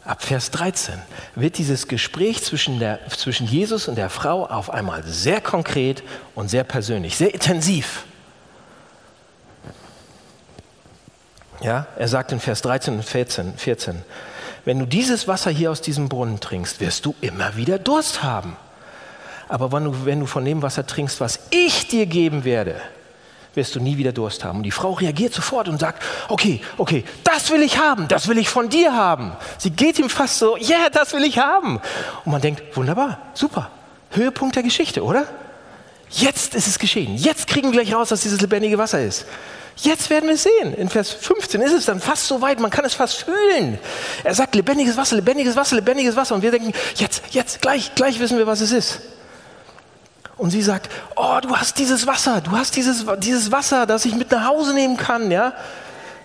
[0.05, 0.95] Ab Vers 13
[1.37, 6.03] wird dieses Gespräch zwischen, der, zwischen Jesus und der Frau auf einmal sehr konkret
[6.35, 8.05] und sehr persönlich, sehr intensiv.
[11.63, 14.03] Ja, er sagt in Vers 13 und 14, 14,
[14.65, 18.57] wenn du dieses Wasser hier aus diesem Brunnen trinkst, wirst du immer wieder Durst haben.
[19.49, 22.81] Aber wenn du, wenn du von dem Wasser trinkst, was ich dir geben werde,
[23.55, 24.59] wirst du nie wieder Durst haben.
[24.59, 28.39] Und die Frau reagiert sofort und sagt, okay, okay, das will ich haben, das will
[28.39, 29.33] ich von dir haben.
[29.59, 31.81] Sie geht ihm fast so, ja, yeah, das will ich haben.
[32.25, 33.71] Und man denkt, wunderbar, super,
[34.11, 35.27] Höhepunkt der Geschichte, oder?
[36.11, 37.17] Jetzt ist es geschehen.
[37.17, 39.27] Jetzt kriegen wir gleich raus, dass dieses lebendige Wasser ist.
[39.77, 40.75] Jetzt werden wir sehen.
[40.75, 43.79] In Vers 15 ist es dann fast so weit, man kann es fast fühlen.
[44.23, 46.35] Er sagt lebendiges Wasser, lebendiges Wasser, lebendiges Wasser.
[46.35, 49.01] Und wir denken, jetzt, jetzt, gleich, gleich wissen wir, was es ist.
[50.37, 54.15] Und sie sagt, oh, du hast dieses Wasser, du hast dieses, dieses Wasser, das ich
[54.15, 55.53] mit nach Hause nehmen kann, ja,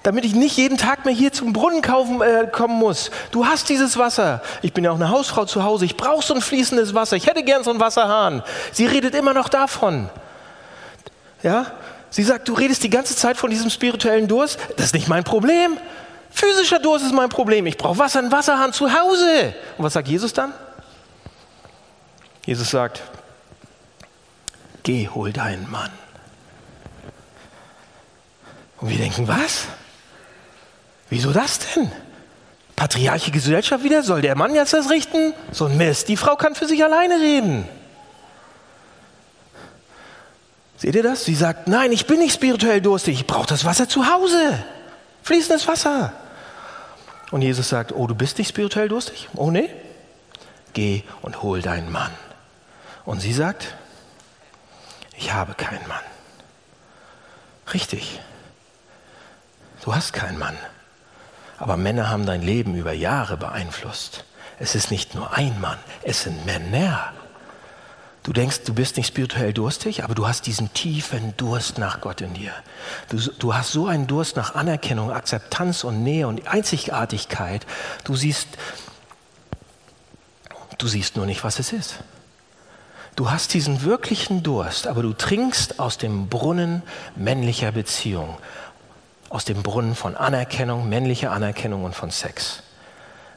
[0.04, 3.12] damit ich nicht jeden Tag mehr hier zum Brunnen kaufen, äh, kommen muss.
[3.32, 4.42] Du hast dieses Wasser.
[4.62, 5.86] Ich bin ja auch eine Hausfrau zu Hause.
[5.86, 7.18] Ich brauche so ein fließendes Wasser.
[7.18, 8.42] Ich hätte gern so einen Wasserhahn.
[8.72, 10.10] Sie redet immer noch davon.
[11.44, 11.68] Ja,
[12.10, 14.60] Sie sagt, du redest die ganze Zeit von diesem spirituellen Durst.
[14.78, 15.78] Das ist nicht mein Problem.
[16.30, 17.66] Physischer Durst ist mein Problem.
[17.66, 19.54] Ich brauche Wasser, einen Wasserhahn zu Hause.
[19.78, 20.54] Und was sagt Jesus dann?
[22.46, 23.02] Jesus sagt,
[24.84, 25.92] geh, hol deinen Mann.
[28.80, 29.66] Und wir denken, was?
[31.10, 31.92] Wieso das denn?
[32.76, 34.04] Patriarchische Gesellschaft wieder?
[34.04, 35.34] Soll der Mann jetzt das richten?
[35.52, 36.08] So ein Mist.
[36.10, 37.68] Die Frau kann für sich alleine reden.
[40.78, 41.26] Seht ihr das?
[41.26, 44.64] Sie sagt, nein, ich bin nicht spirituell durstig, ich brauche das Wasser zu Hause.
[45.24, 46.14] Fließendes Wasser.
[47.32, 49.28] Und Jesus sagt, oh, du bist nicht spirituell durstig?
[49.36, 49.70] Oh nee?
[50.74, 52.12] Geh und hol deinen Mann.
[53.04, 53.76] Und sie sagt,
[55.18, 56.04] ich habe keinen Mann.
[57.74, 58.22] Richtig.
[59.84, 60.56] Du hast keinen Mann.
[61.58, 64.26] Aber Männer haben dein Leben über Jahre beeinflusst.
[64.60, 67.14] Es ist nicht nur ein Mann, es sind Männer.
[68.28, 72.20] Du denkst, du bist nicht spirituell durstig, aber du hast diesen tiefen Durst nach Gott
[72.20, 72.52] in dir.
[73.08, 77.66] Du, du, hast so einen Durst nach Anerkennung, Akzeptanz und Nähe und Einzigartigkeit.
[78.04, 78.50] Du siehst,
[80.78, 82.00] du siehst nur nicht, was es ist.
[83.16, 86.84] Du hast diesen wirklichen Durst, aber du trinkst aus dem Brunnen
[87.16, 88.38] männlicher Beziehung,
[89.30, 92.62] aus dem Brunnen von Anerkennung, männlicher Anerkennung und von Sex,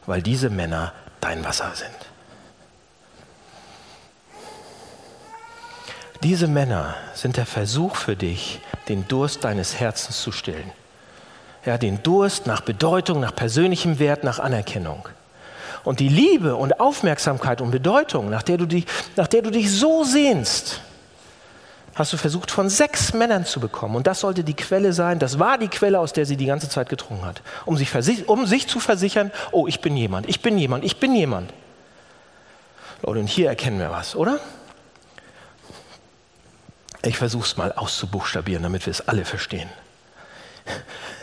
[0.06, 2.09] weil diese Männer dein Wasser sind.
[6.22, 10.70] Diese Männer sind der Versuch für dich, den Durst deines Herzens zu stillen.
[11.64, 15.08] Ja, den Durst nach Bedeutung, nach persönlichem Wert, nach Anerkennung.
[15.82, 18.84] Und die Liebe und Aufmerksamkeit und Bedeutung, nach der du dich,
[19.16, 20.82] nach der du dich so sehnst,
[21.94, 23.96] hast du versucht von sechs Männern zu bekommen.
[23.96, 26.68] Und das sollte die Quelle sein, das war die Quelle, aus der sie die ganze
[26.68, 30.58] Zeit getrunken hat, um sich, um sich zu versichern, oh, ich bin jemand, ich bin
[30.58, 31.50] jemand, ich bin jemand.
[33.02, 34.38] Leute, und hier erkennen wir was, oder?
[37.02, 39.68] Ich versuche es mal auszubuchstabieren, damit wir es alle verstehen.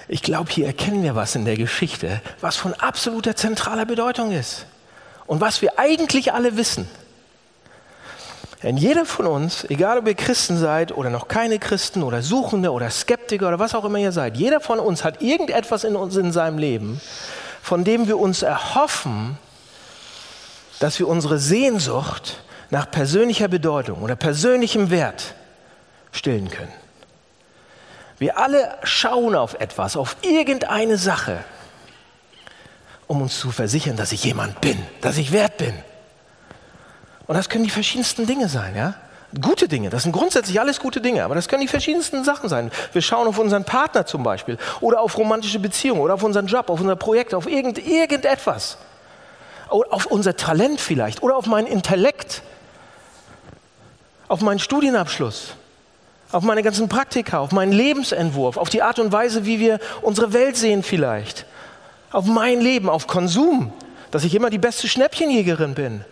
[0.08, 4.66] Ich glaube, hier erkennen wir was in der Geschichte, was von absoluter zentraler Bedeutung ist
[5.28, 6.88] und was wir eigentlich alle wissen.
[8.64, 12.72] Denn jeder von uns, egal ob ihr Christen seid oder noch keine Christen oder Suchende
[12.72, 16.16] oder Skeptiker oder was auch immer ihr seid, jeder von uns hat irgendetwas in uns
[16.16, 17.00] in seinem Leben,
[17.62, 19.38] von dem wir uns erhoffen,
[20.80, 25.36] dass wir unsere Sehnsucht nach persönlicher Bedeutung oder persönlichem Wert
[26.18, 26.74] stillen können.
[28.18, 31.44] Wir alle schauen auf etwas, auf irgendeine Sache,
[33.06, 35.74] um uns zu versichern, dass ich jemand bin, dass ich wert bin.
[37.28, 38.96] Und das können die verschiedensten Dinge sein, ja?
[39.42, 42.72] Gute Dinge, das sind grundsätzlich alles gute Dinge, aber das können die verschiedensten Sachen sein.
[42.94, 46.70] Wir schauen auf unseren Partner zum Beispiel oder auf romantische Beziehungen oder auf unseren Job,
[46.70, 48.78] auf unser Projekt, auf irgend, irgendetwas.
[49.70, 52.42] Oder auf unser Talent vielleicht oder auf meinen Intellekt,
[54.30, 55.56] auf meinen Studienabschluss
[56.32, 60.34] auf meine ganzen Praktika, auf meinen Lebensentwurf, auf die Art und Weise, wie wir unsere
[60.34, 61.46] Welt sehen vielleicht,
[62.12, 63.72] auf mein Leben, auf Konsum,
[64.12, 66.04] dass ich immer die beste Schnäppchenjägerin bin.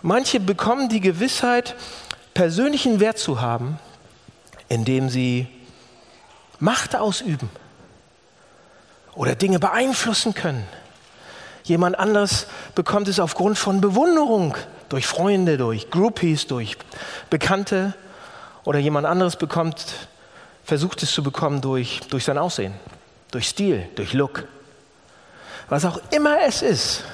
[0.00, 1.74] Manche bekommen die Gewissheit,
[2.34, 3.78] persönlichen Wert zu haben,
[4.68, 5.48] indem sie
[6.60, 7.50] Macht ausüben
[9.14, 10.66] oder Dinge beeinflussen können.
[11.64, 14.56] Jemand anderes bekommt es aufgrund von Bewunderung
[14.88, 16.76] durch Freunde, durch Groupies, durch
[17.30, 17.94] Bekannte
[18.64, 20.08] oder jemand anderes bekommt,
[20.64, 22.74] versucht es zu bekommen durch, durch sein Aussehen,
[23.30, 24.46] durch Stil, durch Look.
[25.68, 27.04] Was auch immer es ist,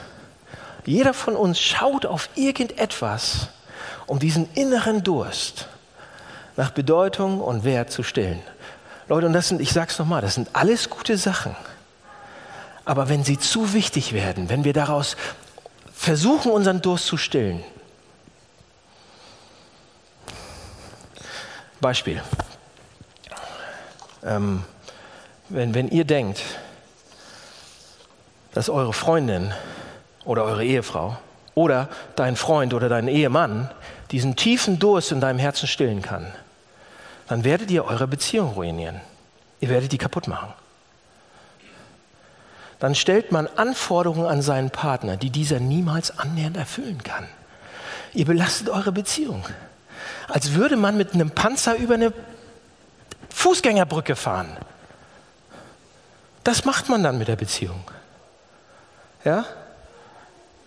[0.85, 3.49] jeder von uns schaut auf irgendetwas,
[4.07, 5.69] um diesen inneren Durst
[6.57, 8.41] nach Bedeutung und Wert zu stillen.
[9.09, 11.57] Leute, und das sind, ich sage es nochmal, das sind alles gute Sachen.
[12.85, 15.17] Aber wenn sie zu wichtig werden, wenn wir daraus
[15.95, 17.63] versuchen, unseren Durst zu stillen.
[21.81, 22.23] Beispiel.
[24.25, 24.65] Ähm,
[25.49, 26.43] wenn, wenn ihr denkt,
[28.53, 29.53] dass eure Freundin
[30.25, 31.19] oder eure Ehefrau
[31.55, 33.71] oder dein Freund oder dein Ehemann
[34.11, 36.33] diesen tiefen Durst in deinem Herzen stillen kann,
[37.29, 39.01] dann werdet ihr eure Beziehung ruinieren.
[39.61, 40.53] Ihr werdet die kaputt machen
[42.85, 47.27] dann stellt man Anforderungen an seinen Partner, die dieser niemals annähernd erfüllen kann.
[48.13, 49.43] Ihr belastet eure Beziehung.
[50.29, 52.13] Als würde man mit einem Panzer über eine
[53.31, 54.59] Fußgängerbrücke fahren.
[56.45, 57.83] Das macht man dann mit der Beziehung.
[59.25, 59.47] Ja?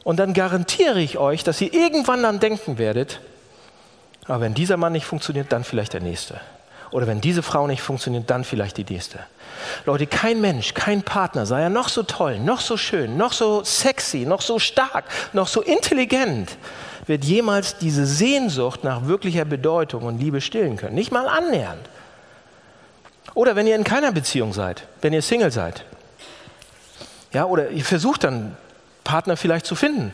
[0.04, 3.20] Und dann garantiere ich euch, dass ihr irgendwann dann denken werdet,
[4.26, 6.42] aber wenn dieser Mann nicht funktioniert, dann vielleicht der nächste.
[6.92, 9.20] Oder wenn diese Frau nicht funktioniert, dann vielleicht die nächste.
[9.86, 13.64] Leute, kein Mensch, kein Partner, sei er noch so toll, noch so schön, noch so
[13.64, 16.58] sexy, noch so stark, noch so intelligent,
[17.06, 20.96] wird jemals diese Sehnsucht nach wirklicher Bedeutung und Liebe stillen können.
[20.96, 21.88] Nicht mal annähernd.
[23.34, 25.86] Oder wenn ihr in keiner Beziehung seid, wenn ihr Single seid.
[27.34, 28.58] Ja, oder ihr versucht dann
[29.04, 30.14] Partner vielleicht zu finden,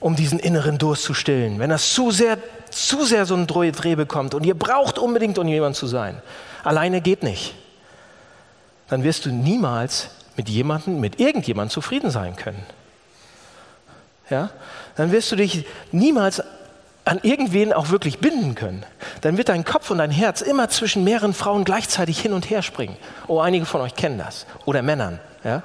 [0.00, 1.58] um diesen inneren Durst zu stillen.
[1.58, 2.36] Wenn das zu sehr
[2.74, 6.20] zu sehr so ein Dreh bekommt und ihr braucht unbedingt, um jemand zu sein.
[6.62, 7.54] Alleine geht nicht.
[8.88, 12.64] Dann wirst du niemals mit jemandem, mit irgendjemandem zufrieden sein können.
[14.30, 14.50] Ja?
[14.96, 16.42] Dann wirst du dich niemals
[17.04, 18.84] an irgendwen auch wirklich binden können.
[19.20, 22.62] Dann wird dein Kopf und dein Herz immer zwischen mehreren Frauen gleichzeitig hin und her
[22.62, 22.96] springen.
[23.26, 24.46] Oh, einige von euch kennen das.
[24.64, 25.20] Oder Männern.
[25.44, 25.62] Ja?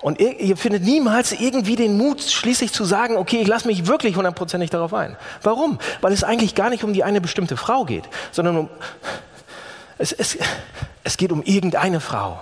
[0.00, 3.86] Und ihr, ihr, findet niemals irgendwie den Mut, schließlich zu sagen, okay, ich lasse mich
[3.86, 5.16] wirklich hundertprozentig darauf ein.
[5.42, 5.78] Warum?
[6.00, 8.68] Weil es eigentlich gar nicht um die eine bestimmte Frau geht, sondern um,
[9.98, 10.38] es, es,
[11.02, 12.40] es geht um irgendeine Frau.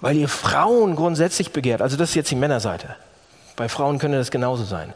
[0.00, 2.96] Weil ihr Frauen grundsätzlich begehrt, also das ist jetzt die Männerseite.
[3.56, 4.94] Bei Frauen könnte das genauso sein.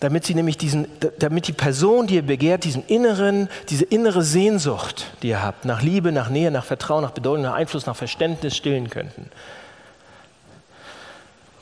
[0.00, 5.06] Damit sie nämlich diesen, damit die Person, die ihr begehrt, diesen inneren, diese innere Sehnsucht,
[5.22, 8.56] die ihr habt, nach Liebe, nach Nähe, nach Vertrauen, nach Bedeutung, nach Einfluss, nach Verständnis
[8.56, 9.30] stillen könnten.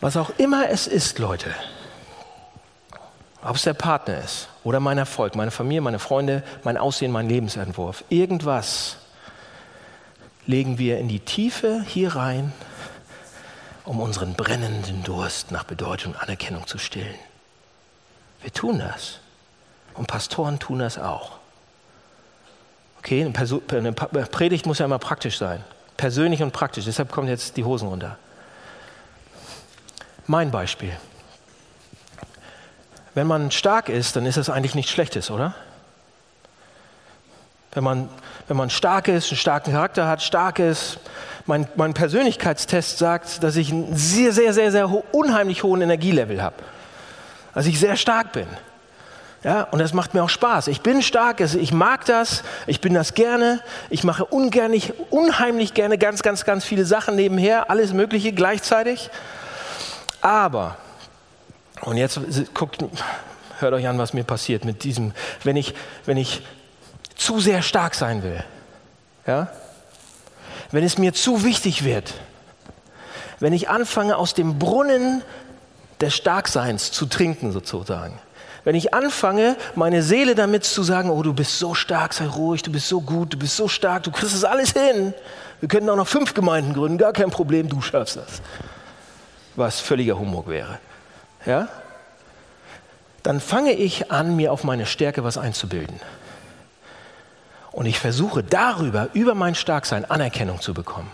[0.02, 1.54] Was auch immer es ist, Leute,
[3.40, 7.28] ob es der Partner ist oder mein Erfolg, meine Familie, meine Freunde, mein Aussehen, mein
[7.28, 8.96] Lebensentwurf, irgendwas
[10.44, 12.52] legen wir in die Tiefe hier rein,
[13.84, 17.14] um unseren brennenden Durst nach Bedeutung und Anerkennung zu stillen.
[18.40, 19.20] Wir tun das.
[19.94, 21.38] Und Pastoren tun das auch.
[22.98, 25.62] Okay, eine Predigt muss ja immer praktisch sein.
[25.96, 26.86] Persönlich und praktisch.
[26.86, 28.18] Deshalb kommen jetzt die Hosen runter.
[30.26, 30.92] Mein Beispiel.
[33.14, 35.54] Wenn man stark ist, dann ist das eigentlich nichts Schlechtes, oder?
[37.72, 38.08] Wenn man,
[38.48, 40.98] wenn man stark ist, einen starken Charakter hat, stark ist,
[41.46, 46.42] mein, mein Persönlichkeitstest sagt, dass ich einen sehr, sehr, sehr, sehr ho unheimlich hohen Energielevel
[46.42, 46.56] habe.
[47.54, 48.46] Also ich sehr stark bin.
[49.42, 50.68] Ja, und das macht mir auch Spaß.
[50.68, 55.98] Ich bin stark, ich mag das, ich bin das gerne, ich mache ungernig, unheimlich gerne
[55.98, 59.10] ganz, ganz, ganz viele Sachen nebenher, alles Mögliche gleichzeitig.
[60.22, 60.76] Aber,
[61.80, 62.20] und jetzt
[62.54, 62.82] guckt,
[63.58, 65.74] hört euch an, was mir passiert mit diesem, wenn ich,
[66.06, 66.42] wenn ich
[67.16, 68.42] zu sehr stark sein will,
[69.26, 69.48] ja,
[70.70, 72.14] wenn es mir zu wichtig wird,
[73.40, 75.22] wenn ich anfange, aus dem Brunnen
[76.00, 78.18] des Starkseins zu trinken, sozusagen,
[78.62, 82.62] wenn ich anfange, meine Seele damit zu sagen, oh, du bist so stark, sei ruhig,
[82.62, 85.14] du bist so gut, du bist so stark, du kriegst es alles hin.
[85.58, 88.40] Wir könnten auch noch fünf Gemeinden gründen, gar kein Problem, du schaffst das
[89.56, 90.78] was völliger Humbug wäre.
[91.46, 91.68] Ja?
[93.22, 96.00] Dann fange ich an, mir auf meine Stärke was einzubilden.
[97.70, 101.10] Und ich versuche darüber, über mein Starksein, Anerkennung zu bekommen.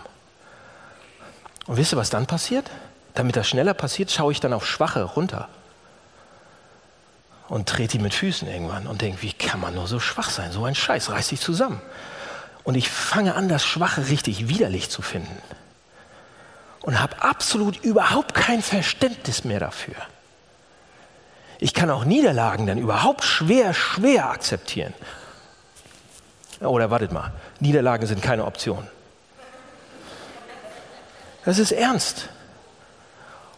[1.67, 2.69] Und wisst ihr, was dann passiert?
[3.13, 5.47] Damit das schneller passiert, schaue ich dann auf Schwache runter.
[7.47, 10.51] Und trete die mit Füßen irgendwann und denke, wie kann man nur so schwach sein?
[10.51, 11.81] So ein Scheiß, reiß dich zusammen.
[12.63, 15.37] Und ich fange an, das Schwache richtig widerlich zu finden
[16.81, 19.95] und habe absolut überhaupt kein Verständnis mehr dafür.
[21.59, 24.93] Ich kann auch Niederlagen dann überhaupt schwer, schwer akzeptieren.
[26.61, 28.87] Oder wartet mal, Niederlagen sind keine Option.
[31.45, 32.29] Das ist ernst.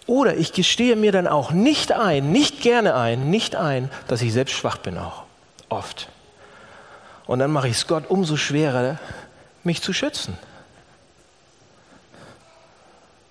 [0.07, 4.33] Oder ich gestehe mir dann auch nicht ein, nicht gerne ein, nicht ein, dass ich
[4.33, 5.23] selbst schwach bin auch.
[5.69, 6.09] Oft.
[7.27, 8.97] Und dann mache ich es Gott umso schwerer,
[9.63, 10.37] mich zu schützen.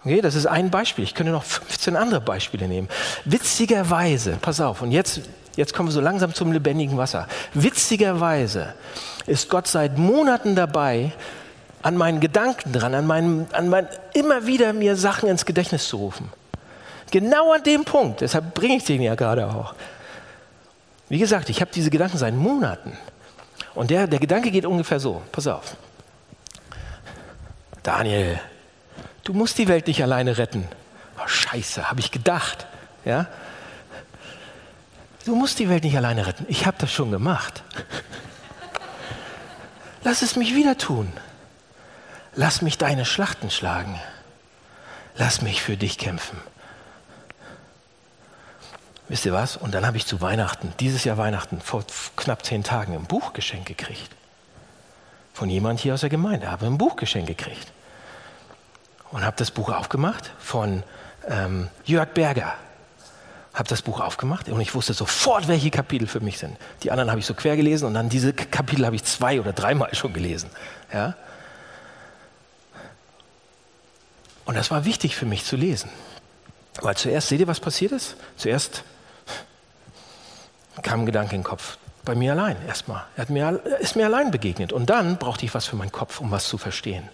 [0.05, 1.05] Okay, das ist ein Beispiel.
[1.05, 2.89] Ich könnte noch 15 andere Beispiele nehmen.
[3.25, 5.21] Witzigerweise, pass auf, und jetzt,
[5.57, 7.29] jetzt kommen wir so langsam zum lebendigen Wasser.
[7.53, 8.75] Witzigerweise
[9.27, 11.13] ist Gott seit Monaten dabei,
[11.83, 15.97] an meinen Gedanken dran, an meinem, an mein, immer wieder mir Sachen ins Gedächtnis zu
[15.97, 16.31] rufen.
[17.11, 19.75] Genau an dem Punkt, deshalb bringe ich den ja gerade auch.
[21.09, 22.97] Wie gesagt, ich habe diese Gedanken seit Monaten.
[23.75, 25.77] Und der, der Gedanke geht ungefähr so, pass auf.
[27.83, 28.39] Daniel,
[29.25, 30.67] Du musst die Welt nicht alleine retten.
[31.19, 32.67] Oh, scheiße, habe ich gedacht.
[33.05, 33.27] Ja?
[35.25, 36.47] Du musst die Welt nicht alleine retten.
[36.49, 37.63] Ich habe das schon gemacht.
[40.03, 41.13] Lass es mich wieder tun.
[42.35, 44.01] Lass mich deine Schlachten schlagen.
[45.17, 46.41] Lass mich für dich kämpfen.
[49.09, 49.57] Wisst ihr was?
[49.57, 51.85] Und dann habe ich zu Weihnachten, dieses Jahr Weihnachten, vor
[52.17, 54.11] knapp zehn Tagen, ein Buchgeschenk gekriegt.
[55.35, 57.73] Von jemand hier aus der Gemeinde habe ein Buchgeschenk gekriegt
[59.11, 60.83] und habe das Buch aufgemacht von
[61.29, 62.55] ähm, Jörg Berger.
[63.53, 66.57] Habe das Buch aufgemacht und ich wusste sofort, welche Kapitel für mich sind.
[66.85, 69.53] Die anderen habe ich so quer gelesen und dann diese Kapitel habe ich zwei oder
[69.53, 70.51] dreimal schon gelesen.
[70.93, 71.15] Ja?
[74.45, 75.91] Und das war wichtig für mich zu lesen.
[76.81, 78.17] Weil zuerst, seht ihr, was passiert ist?
[78.37, 78.85] Zuerst
[80.83, 81.77] kam ein Gedanke in den Kopf.
[82.05, 83.05] Bei mir allein erstmal.
[83.17, 84.73] Er hat mir, ist mir allein begegnet.
[84.73, 87.09] Und dann brauchte ich was für meinen Kopf, um was zu verstehen.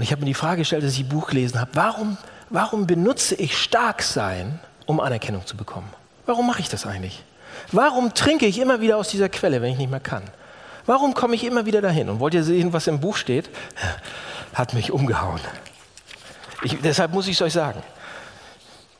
[0.00, 2.16] Und ich habe mir die Frage gestellt, als ich Buch gelesen habe, warum,
[2.48, 5.92] warum benutze ich Starksein, um Anerkennung zu bekommen?
[6.24, 7.22] Warum mache ich das eigentlich?
[7.70, 10.22] Warum trinke ich immer wieder aus dieser Quelle, wenn ich nicht mehr kann?
[10.86, 12.08] Warum komme ich immer wieder dahin?
[12.08, 13.50] Und wollt ihr sehen, was im Buch steht?
[14.54, 15.42] Hat mich umgehauen.
[16.62, 17.82] Ich, deshalb muss ich es euch sagen.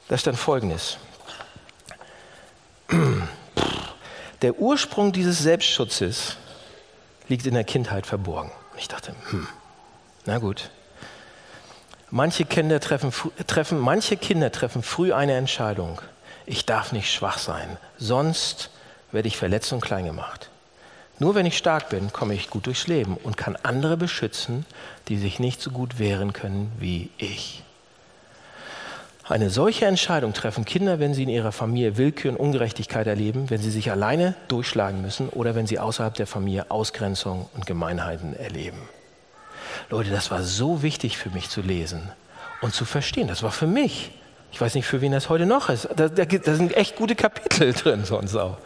[0.08, 0.98] Da stand folgendes.
[4.42, 6.36] Der Ursprung dieses Selbstschutzes
[7.28, 8.52] liegt in der Kindheit verborgen.
[8.72, 9.48] Und ich dachte, hm,
[10.26, 10.68] na gut,
[12.12, 13.12] Manche Kinder treffen,
[13.46, 16.00] treffen, manche Kinder treffen früh eine Entscheidung.
[16.44, 18.70] Ich darf nicht schwach sein, sonst
[19.12, 20.50] werde ich verletzt und klein gemacht.
[21.20, 24.66] Nur wenn ich stark bin, komme ich gut durchs Leben und kann andere beschützen,
[25.06, 27.62] die sich nicht so gut wehren können wie ich.
[29.28, 33.61] Eine solche Entscheidung treffen Kinder, wenn sie in ihrer Familie Willkür und Ungerechtigkeit erleben, wenn
[33.61, 38.80] sie sich alleine durchschlagen müssen oder wenn sie außerhalb der Familie Ausgrenzung und Gemeinheiten erleben.
[39.89, 42.11] Leute, das war so wichtig für mich zu lesen
[42.61, 43.28] und zu verstehen.
[43.28, 44.11] Das war für mich
[44.53, 45.89] Ich weiß nicht, für wen das heute noch ist.
[45.97, 48.59] Da, da, da sind echt gute Kapitel drin sonst auch.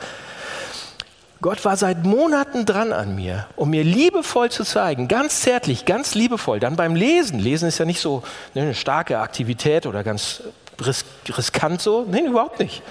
[1.41, 6.15] Gott war seit Monaten dran an mir, um mir liebevoll zu zeigen, ganz zärtlich, ganz
[6.15, 6.59] liebevoll.
[6.59, 7.39] Dann beim Lesen.
[7.39, 8.23] Lesen ist ja nicht so
[8.55, 10.43] ne, eine starke Aktivität oder ganz
[10.81, 12.07] ris riskant so.
[12.11, 12.83] Nein, überhaupt nicht.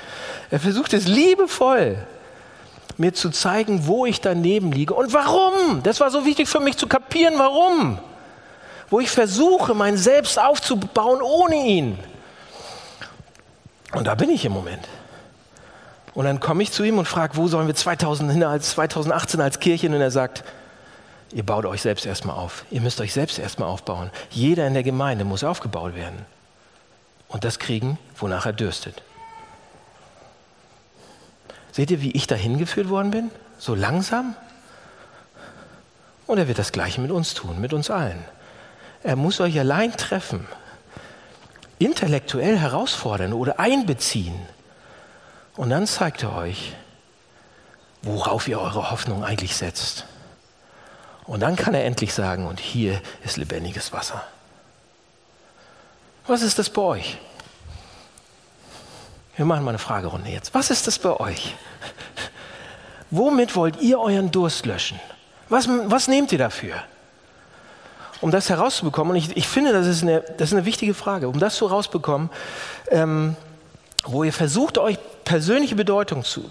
[0.51, 1.97] Er versucht es liebevoll,
[2.97, 5.81] mir zu zeigen, wo ich daneben liege und warum.
[5.81, 7.97] Das war so wichtig für mich zu kapieren, warum.
[8.93, 11.97] Wo ich versuche, mein Selbst aufzubauen ohne ihn.
[13.91, 14.87] Und da bin ich im Moment.
[16.13, 19.87] Und dann komme ich zu ihm und frage, wo sollen wir 2018 als Kirche?
[19.87, 20.43] Und er sagt,
[21.31, 22.65] ihr baut euch selbst erstmal auf.
[22.69, 24.11] Ihr müsst euch selbst erstmal aufbauen.
[24.29, 26.27] Jeder in der Gemeinde muss aufgebaut werden.
[27.29, 29.01] Und das kriegen, wonach er dürstet.
[31.71, 33.31] Seht ihr, wie ich dahin geführt worden bin?
[33.57, 34.35] So langsam?
[36.27, 38.23] Und er wird das Gleiche mit uns tun, mit uns allen.
[39.03, 40.47] Er muss euch allein treffen,
[41.77, 44.35] intellektuell herausfordern oder einbeziehen
[45.57, 46.73] und dann zeigt er euch,
[48.01, 50.05] worauf ihr eure Hoffnung eigentlich setzt.
[51.25, 54.23] Und dann kann er endlich sagen, und hier ist lebendiges Wasser.
[56.27, 57.17] Was ist das bei euch?
[59.35, 60.53] Wir machen mal eine Fragerunde jetzt.
[60.53, 61.55] Was ist das bei euch?
[63.09, 64.99] Womit wollt ihr euren Durst löschen?
[65.49, 66.83] Was, was nehmt ihr dafür?
[68.23, 71.27] Um das herauszubekommen, und ich, ich finde, das ist, eine, das ist eine wichtige Frage,
[71.27, 72.29] um das so rauszubekommen,
[72.89, 73.35] ähm,
[74.05, 76.49] wo ihr versucht, euch persönliche Bedeutung zu.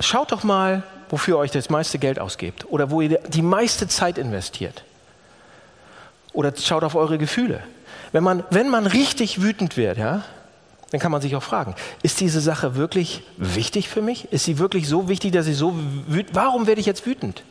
[0.00, 3.88] Schaut doch mal, wofür ihr euch das meiste Geld ausgebt oder wo ihr die meiste
[3.88, 4.84] Zeit investiert.
[6.32, 7.62] Oder schaut auf eure Gefühle.
[8.12, 10.22] Wenn man, wenn man richtig wütend wird, ja,
[10.92, 14.32] dann kann man sich auch fragen, ist diese Sache wirklich wichtig für mich?
[14.32, 15.74] Ist sie wirklich so wichtig, dass ich so
[16.08, 17.42] wütend, warum werde ich jetzt wütend?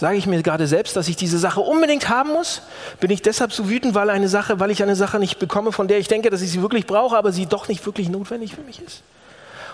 [0.00, 2.62] Sage ich mir gerade selbst, dass ich diese Sache unbedingt haben muss?
[3.00, 5.88] Bin ich deshalb so wütend, weil eine Sache, weil ich eine Sache nicht bekomme, von
[5.88, 8.62] der ich denke, dass ich sie wirklich brauche, aber sie doch nicht wirklich notwendig für
[8.62, 9.02] mich ist?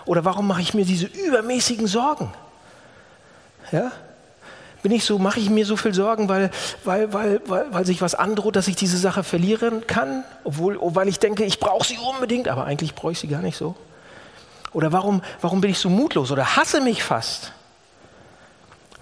[0.03, 2.33] Oder warum mache ich mir diese übermäßigen Sorgen?
[3.71, 3.93] Ja?
[4.83, 6.51] Bin ich so, mache ich mir so viel Sorgen, weil,
[6.83, 11.07] weil, weil, weil, weil sich was androht, dass ich diese Sache verlieren kann, obwohl, weil
[11.07, 13.75] ich denke, ich brauche sie unbedingt, aber eigentlich brauche ich sie gar nicht so?
[14.73, 17.53] Oder warum, warum bin ich so mutlos oder hasse mich fast?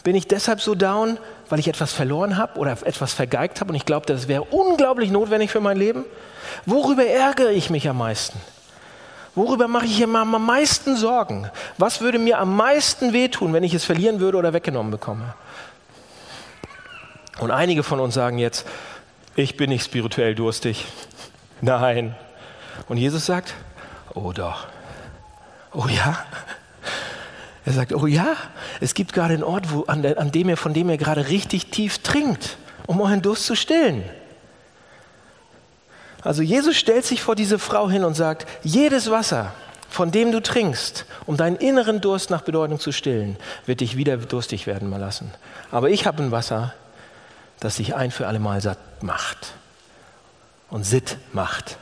[0.05, 1.17] Bin ich deshalb so down,
[1.49, 5.09] weil ich etwas verloren habe oder etwas vergeigt habe und ich glaube, das wäre unglaublich
[5.09, 6.05] notwendig für mein Leben?
[6.67, 8.39] Worüber ärgere ich mich am meisten?
[9.33, 11.49] Worüber mache ich mir am meisten Sorgen?
[11.79, 15.33] Was würde mir am meisten wehtun, wenn ich es verlieren würde oder weggenommen bekomme?
[17.39, 18.67] Und einige von uns sagen jetzt,
[19.35, 20.85] ich bin nicht spirituell durstig.
[21.61, 22.15] Nein.
[22.87, 23.55] Und Jesus sagt,
[24.13, 24.67] oh doch.
[25.73, 26.23] Oh ja.
[27.65, 28.35] Er sagt, oh ja,
[28.79, 31.71] es gibt gerade einen Ort, wo, an, an dem ihr, von dem ihr gerade richtig
[31.71, 34.03] tief trinkt, um euren Durst zu stillen.
[36.21, 39.53] Also Jesus stellt sich vor diese Frau hin und sagt, jedes Wasser,
[39.89, 44.17] von dem du trinkst, um deinen inneren Durst nach Bedeutung zu stillen, wird dich wieder
[44.17, 45.31] durstig werden mal lassen.
[45.71, 46.73] Aber ich habe ein Wasser,
[47.59, 49.53] das dich ein für alle Mal satt macht
[50.69, 51.77] und sitt macht.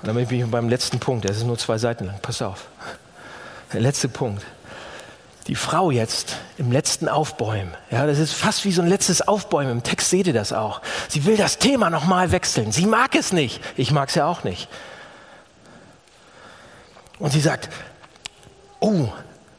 [0.00, 2.18] Und damit bin ich beim letzten Punkt, der ist nur zwei Seiten lang.
[2.20, 2.66] Pass auf.
[3.72, 4.44] Der letzte Punkt.
[5.48, 7.74] Die Frau jetzt im letzten Aufbäumen.
[7.90, 9.72] Ja, das ist fast wie so ein letztes Aufbäumen.
[9.72, 10.80] Im Text seht ihr das auch.
[11.08, 12.70] Sie will das Thema nochmal wechseln.
[12.70, 13.60] Sie mag es nicht.
[13.76, 14.68] Ich mag es ja auch nicht.
[17.18, 17.70] Und sie sagt,
[18.78, 19.08] oh,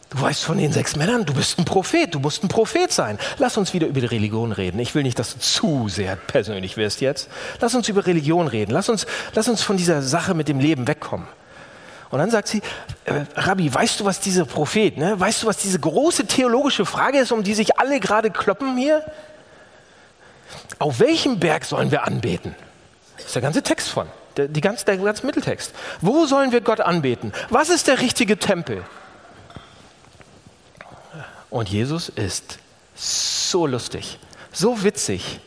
[0.09, 3.17] du weißt von den sechs Männern, du bist ein Prophet, du musst ein Prophet sein.
[3.37, 4.79] Lass uns wieder über die Religion reden.
[4.79, 7.29] Ich will nicht, dass du zu sehr persönlich wirst jetzt.
[7.59, 8.71] Lass uns über Religion reden.
[8.71, 11.27] Lass uns, lass uns von dieser Sache mit dem Leben wegkommen.
[12.13, 12.61] Und dann sagt sie,
[13.05, 15.19] äh, Rabbi, weißt du, was dieser Prophet, ne?
[15.19, 19.03] weißt du, was diese große theologische Frage ist, um die sich alle gerade kloppen hier?
[20.77, 22.55] Auf welchem Berg sollen wir anbeten?
[23.17, 24.05] Das ist der ganze Text von,
[24.37, 25.73] der, die ganze, der ganze Mitteltext.
[26.01, 27.33] Wo sollen wir Gott anbeten?
[27.49, 28.83] Was ist der richtige Tempel?
[31.49, 32.59] Und Jesus ist
[32.93, 34.19] so lustig,
[34.51, 35.39] so witzig,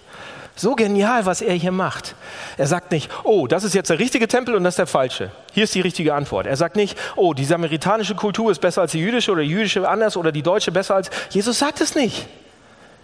[0.56, 2.14] so genial, was er hier macht.
[2.56, 5.30] Er sagt nicht, oh, das ist jetzt der richtige Tempel und das ist der falsche.
[5.52, 6.46] Hier ist die richtige Antwort.
[6.46, 9.86] Er sagt nicht, oh, die samaritanische Kultur ist besser als die jüdische oder die jüdische
[9.88, 11.10] anders oder die deutsche besser als.
[11.30, 12.26] Jesus sagt es nicht.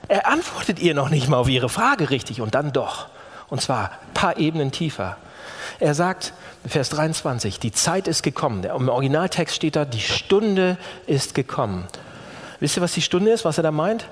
[0.09, 3.07] Er antwortet ihr noch nicht mal auf ihre Frage richtig und dann doch.
[3.49, 5.17] Und zwar ein paar Ebenen tiefer.
[5.79, 6.33] Er sagt,
[6.67, 8.65] Vers 23, die Zeit ist gekommen.
[8.65, 11.87] Im Originaltext steht da, die Stunde ist gekommen.
[12.61, 14.07] Wisst ihr, was die Stunde ist, was er da meint?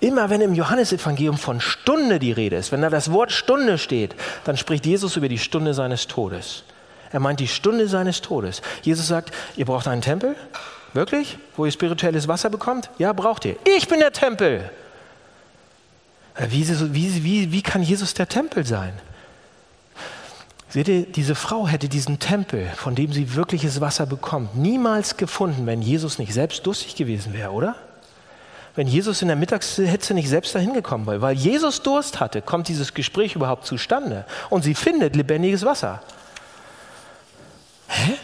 [0.00, 4.14] Immer wenn im Johannesevangelium von Stunde die Rede ist, wenn da das Wort Stunde steht,
[4.44, 6.64] dann spricht Jesus über die Stunde seines Todes.
[7.12, 8.62] Er meint die Stunde seines Todes.
[8.82, 10.36] Jesus sagt, ihr braucht einen Tempel?
[10.94, 11.38] Wirklich?
[11.56, 12.88] Wo ihr spirituelles Wasser bekommt?
[12.98, 13.56] Ja, braucht ihr.
[13.76, 14.70] Ich bin der Tempel.
[16.48, 18.94] Wie, wie, wie, wie kann Jesus der Tempel sein?
[20.70, 25.66] Seht ihr, diese Frau hätte diesen Tempel, von dem sie wirkliches Wasser bekommt, niemals gefunden,
[25.66, 27.74] wenn Jesus nicht selbst durstig gewesen wäre, oder?
[28.76, 31.20] Wenn Jesus in der Mittagshitze nicht selbst dahin gekommen wäre.
[31.20, 34.24] Weil Jesus Durst hatte, kommt dieses Gespräch überhaupt zustande.
[34.48, 36.02] Und sie findet lebendiges Wasser.
[37.88, 38.14] Hä?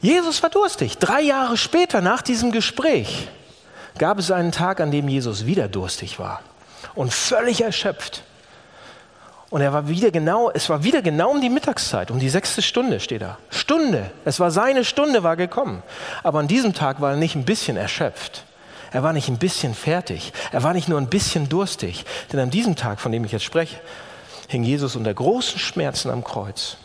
[0.00, 0.98] Jesus war durstig.
[0.98, 3.28] Drei Jahre später, nach diesem Gespräch,
[3.98, 6.42] gab es einen Tag, an dem Jesus wieder durstig war
[6.94, 8.22] und völlig erschöpft.
[9.50, 12.60] Und er war wieder genau, es war wieder genau um die Mittagszeit, um die sechste
[12.60, 13.38] Stunde steht da.
[13.50, 14.10] Stunde.
[14.24, 15.82] Es war seine Stunde, war gekommen.
[16.22, 18.44] Aber an diesem Tag war er nicht ein bisschen erschöpft.
[18.94, 20.32] Er war nicht ein bisschen fertig.
[20.52, 22.04] Er war nicht nur ein bisschen durstig.
[22.32, 23.80] Denn an diesem Tag, von dem ich jetzt spreche,
[24.46, 26.76] hing Jesus unter großen Schmerzen am Kreuz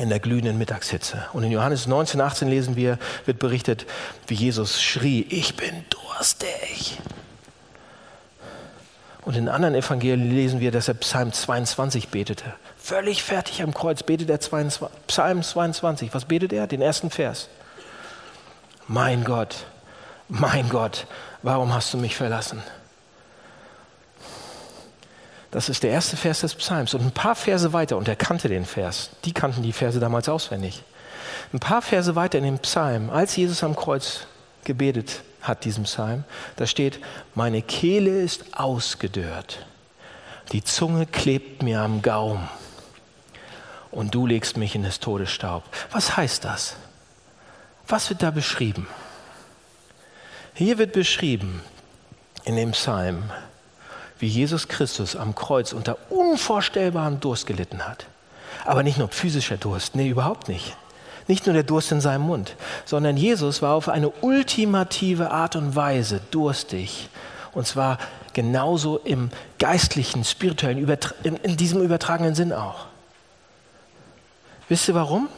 [0.00, 1.26] in der glühenden Mittagshitze.
[1.32, 3.86] Und in Johannes 19, 18 lesen wir, wird berichtet,
[4.26, 6.98] wie Jesus schrie, ich bin durstig.
[9.24, 12.46] Und in anderen Evangelien lesen wir, dass er Psalm 22 betete.
[12.76, 16.12] Völlig fertig am Kreuz betet er 22, Psalm 22.
[16.12, 16.66] Was betet er?
[16.66, 17.48] Den ersten Vers.
[18.88, 19.66] Mein Gott,
[20.28, 21.06] mein Gott,
[21.42, 22.62] warum hast du mich verlassen?
[25.50, 26.94] Das ist der erste Vers des Psalms.
[26.94, 30.28] Und ein paar Verse weiter, und er kannte den Vers, die kannten die Verse damals
[30.28, 30.82] auswendig.
[31.52, 34.26] Ein paar Verse weiter in dem Psalm, als Jesus am Kreuz
[34.64, 36.24] gebetet hat, diesem Psalm,
[36.56, 37.00] da steht,
[37.34, 39.66] meine Kehle ist ausgedörrt,
[40.52, 42.48] die Zunge klebt mir am Gaum
[43.90, 45.62] und du legst mich in des Todes Staub.
[45.90, 46.76] Was heißt das?
[47.86, 48.86] Was wird da beschrieben?
[50.58, 51.62] Hier wird beschrieben
[52.44, 53.30] in dem Psalm,
[54.18, 58.06] wie Jesus Christus am Kreuz unter unvorstellbarem Durst gelitten hat.
[58.64, 60.76] Aber nicht nur physischer Durst, nee, überhaupt nicht.
[61.28, 62.56] Nicht nur der Durst in seinem Mund,
[62.86, 67.08] sondern Jesus war auf eine ultimative Art und Weise durstig.
[67.52, 67.96] Und zwar
[68.32, 69.30] genauso im
[69.60, 70.78] geistlichen, spirituellen,
[71.22, 72.86] in, diesem übertragenen Sinn auch.
[74.68, 75.28] Wisst ihr warum?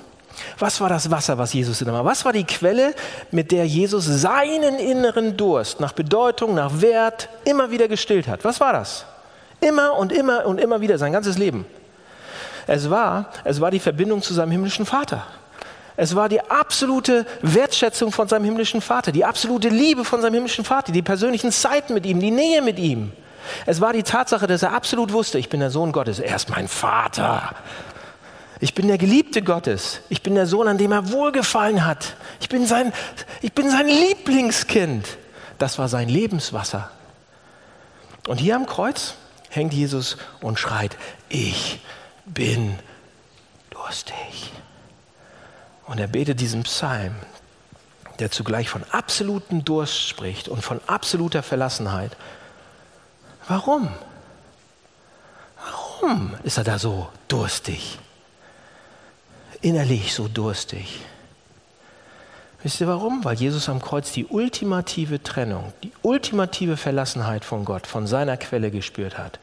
[0.58, 2.04] Was war das Wasser, was Jesus in war?
[2.04, 2.94] Was war die Quelle,
[3.30, 8.44] mit der Jesus seinen inneren Durst nach Bedeutung, nach Wert immer wieder gestillt hat?
[8.44, 9.04] Was war das?
[9.60, 11.66] Immer und immer und immer wieder sein ganzes Leben.
[12.66, 15.26] Es war, es war die Verbindung zu seinem himmlischen Vater.
[15.96, 20.64] Es war die absolute Wertschätzung von seinem himmlischen Vater, die absolute Liebe von seinem himmlischen
[20.64, 23.12] Vater, die persönlichen Zeiten mit ihm, die Nähe mit ihm.
[23.66, 26.48] Es war die Tatsache, dass er absolut wusste, ich bin der Sohn Gottes, er ist
[26.48, 27.54] mein Vater.
[28.60, 30.00] Ich bin der Geliebte Gottes.
[30.10, 32.14] Ich bin der Sohn, an dem er wohlgefallen hat.
[32.40, 32.92] Ich bin sein,
[33.40, 35.16] ich bin sein Lieblingskind.
[35.58, 36.90] Das war sein Lebenswasser.
[38.28, 39.14] Und hier am Kreuz
[39.48, 40.96] hängt Jesus und schreit,
[41.30, 41.80] ich
[42.26, 42.78] bin
[43.70, 44.52] durstig.
[45.86, 47.14] Und er betet diesen Psalm,
[48.18, 52.14] der zugleich von absolutem Durst spricht und von absoluter Verlassenheit.
[53.48, 53.88] Warum?
[55.64, 57.98] Warum ist er da so durstig?
[59.60, 61.00] Innerlich so durstig.
[62.62, 63.24] Wisst ihr warum?
[63.24, 68.70] Weil Jesus am Kreuz die ultimative Trennung, die ultimative Verlassenheit von Gott, von seiner Quelle
[68.70, 69.38] gespürt hat.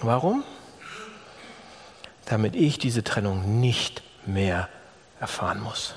[0.00, 0.44] Warum?
[2.26, 4.68] Damit ich diese Trennung nicht mehr
[5.18, 5.94] erfahren muss.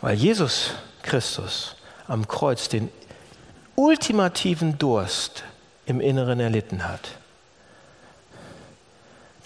[0.00, 0.72] Weil Jesus
[1.02, 1.74] Christus
[2.06, 2.90] am Kreuz den
[3.74, 5.44] ultimativen Durst
[5.86, 7.12] im Inneren erlitten hat,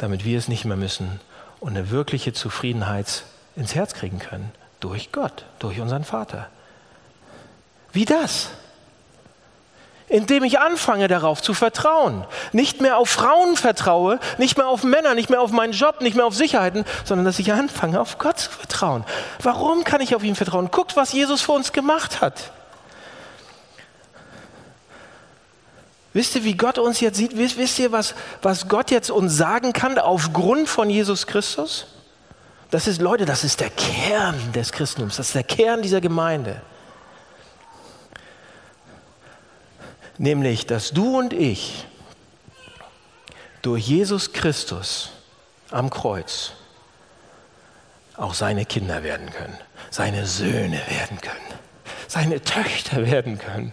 [0.03, 1.21] damit wir es nicht mehr müssen
[1.61, 3.23] und eine wirkliche Zufriedenheit
[3.55, 4.51] ins Herz kriegen können
[4.81, 6.49] durch Gott, durch unseren Vater.
[7.93, 8.51] Wie das?
[10.09, 12.27] indem ich anfange darauf zu vertrauen.
[12.53, 16.15] Nicht mehr auf Frauen vertraue, nicht mehr auf Männer, nicht mehr auf meinen Job, nicht
[16.17, 19.05] mehr auf Sicherheiten, sondern dass ich anfange auf Gott zu vertrauen.
[19.41, 20.71] Warum kann ich auf ihn vertrauen?
[20.71, 22.53] Guckt, was Jesus für uns gemacht hat.
[26.13, 27.37] Wisst ihr, wie Gott uns jetzt sieht?
[27.37, 31.87] Wisst, ihr, was, was Gott jetzt uns sagen kann aufgrund von Jesus Christus?
[32.71, 36.61] Das ist, Leute, das ist der Kern des Christentums, das ist der Kern dieser Gemeinde.
[40.23, 41.85] nämlich dass du und ich
[43.61, 45.11] durch Jesus Christus
[45.71, 46.53] am Kreuz
[48.17, 49.59] auch seine Kinder werden können,
[49.91, 51.59] seine Söhne werden können,
[52.07, 53.73] seine Töchter werden können.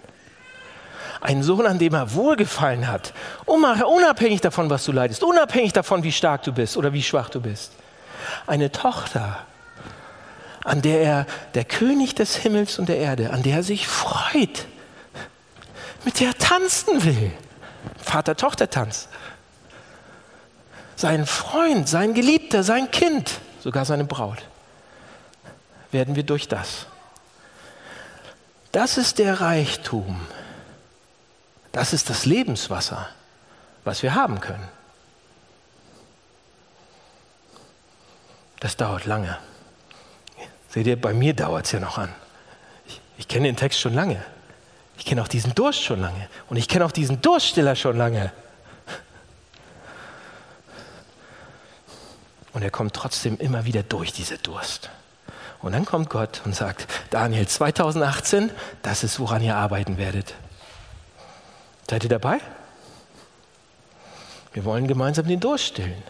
[1.21, 3.13] Ein Sohn, an dem er wohlgefallen hat,
[3.45, 7.41] unabhängig davon, was du leidest, unabhängig davon, wie stark du bist oder wie schwach du
[7.41, 7.73] bist.
[8.47, 9.39] Eine Tochter,
[10.63, 14.65] an der er, der König des Himmels und der Erde, an der er sich freut,
[16.05, 17.31] mit der er tanzen will.
[17.97, 19.09] Vater-Tochter-Tanz.
[20.95, 24.39] Sein Freund, sein Geliebter, sein Kind, sogar seine Braut,
[25.91, 26.87] werden wir durch das.
[28.71, 30.19] Das ist der Reichtum.
[31.71, 33.09] Das ist das Lebenswasser,
[33.83, 34.67] was wir haben können.
[38.59, 39.37] Das dauert lange.
[40.69, 42.13] Seht ihr, bei mir dauert es ja noch an.
[42.87, 44.23] Ich, ich kenne den Text schon lange.
[44.97, 46.27] Ich kenne auch diesen Durst schon lange.
[46.49, 48.31] Und ich kenne auch diesen Durststiller schon lange.
[52.51, 54.89] Und er kommt trotzdem immer wieder durch diese Durst.
[55.61, 58.51] Und dann kommt Gott und sagt, Daniel, 2018,
[58.81, 60.33] das ist, woran ihr arbeiten werdet.
[61.89, 62.39] Seid ihr dabei?
[64.53, 66.03] Wir wollen gemeinsam den Durst stillen.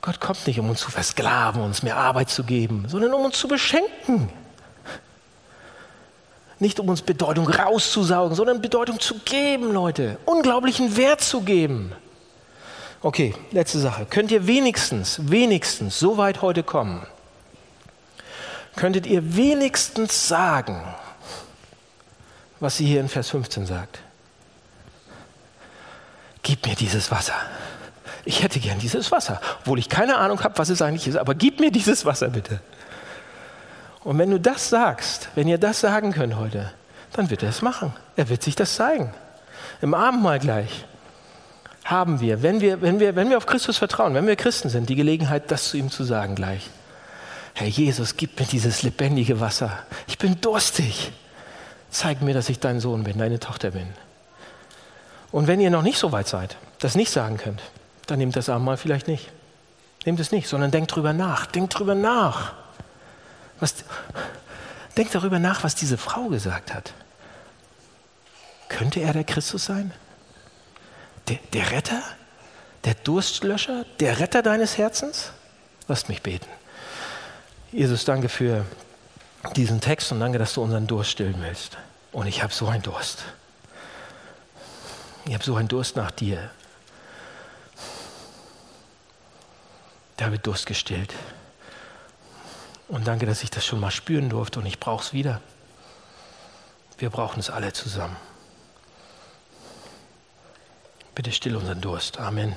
[0.00, 3.38] Gott kommt nicht, um uns zu versklaven, uns mehr Arbeit zu geben, sondern um uns
[3.38, 4.30] zu beschenken.
[6.58, 10.18] Nicht um uns Bedeutung rauszusaugen, sondern Bedeutung zu geben, Leute.
[10.24, 11.92] Unglaublichen Wert zu geben.
[13.02, 14.06] Okay, letzte Sache.
[14.06, 17.06] Könnt ihr wenigstens, wenigstens so weit heute kommen?
[18.76, 20.82] Könntet ihr wenigstens sagen,
[22.58, 24.00] was sie hier in Vers 15 sagt?
[26.42, 27.34] Gib mir dieses Wasser.
[28.24, 31.34] Ich hätte gern dieses Wasser, obwohl ich keine Ahnung habe, was es eigentlich ist, aber
[31.34, 32.60] gib mir dieses Wasser bitte.
[34.04, 36.72] Und wenn du das sagst, wenn ihr das sagen könnt heute,
[37.12, 37.92] dann wird er es machen.
[38.16, 39.12] Er wird sich das zeigen.
[39.82, 40.84] Im Abendmahl gleich
[41.84, 44.88] haben wir, wenn wir, wenn wir, wenn wir auf Christus vertrauen, wenn wir Christen sind,
[44.88, 46.68] die Gelegenheit, das zu ihm zu sagen gleich.
[47.54, 49.80] Herr Jesus, gib mir dieses lebendige Wasser.
[50.06, 51.12] Ich bin durstig.
[51.90, 53.88] Zeig mir, dass ich dein Sohn bin, deine Tochter bin.
[55.32, 57.62] Und wenn ihr noch nicht so weit seid, das nicht sagen könnt,
[58.06, 59.30] dann nehmt das Abendmahl vielleicht nicht.
[60.04, 61.46] Nehmt es nicht, sondern denkt drüber nach.
[61.46, 62.54] Denkt drüber nach.
[63.60, 63.74] Was,
[64.96, 66.94] denkt darüber nach, was diese Frau gesagt hat.
[68.68, 69.92] Könnte er der Christus sein?
[71.28, 72.02] Der, der Retter?
[72.84, 73.84] Der Durstlöscher?
[74.00, 75.32] Der Retter deines Herzens?
[75.86, 76.48] Lasst mich beten.
[77.72, 78.64] Jesus, danke für
[79.54, 81.76] diesen Text und danke, dass du unseren Durst stillen willst.
[82.12, 83.24] Und ich habe so einen Durst.
[85.30, 86.50] Ich habe so einen Durst nach dir.
[90.16, 91.14] Da wird Durst gestillt.
[92.88, 95.40] Und danke, dass ich das schon mal spüren durfte und ich brauche es wieder.
[96.98, 98.16] Wir brauchen es alle zusammen.
[101.14, 102.18] Bitte still unseren Durst.
[102.18, 102.56] Amen.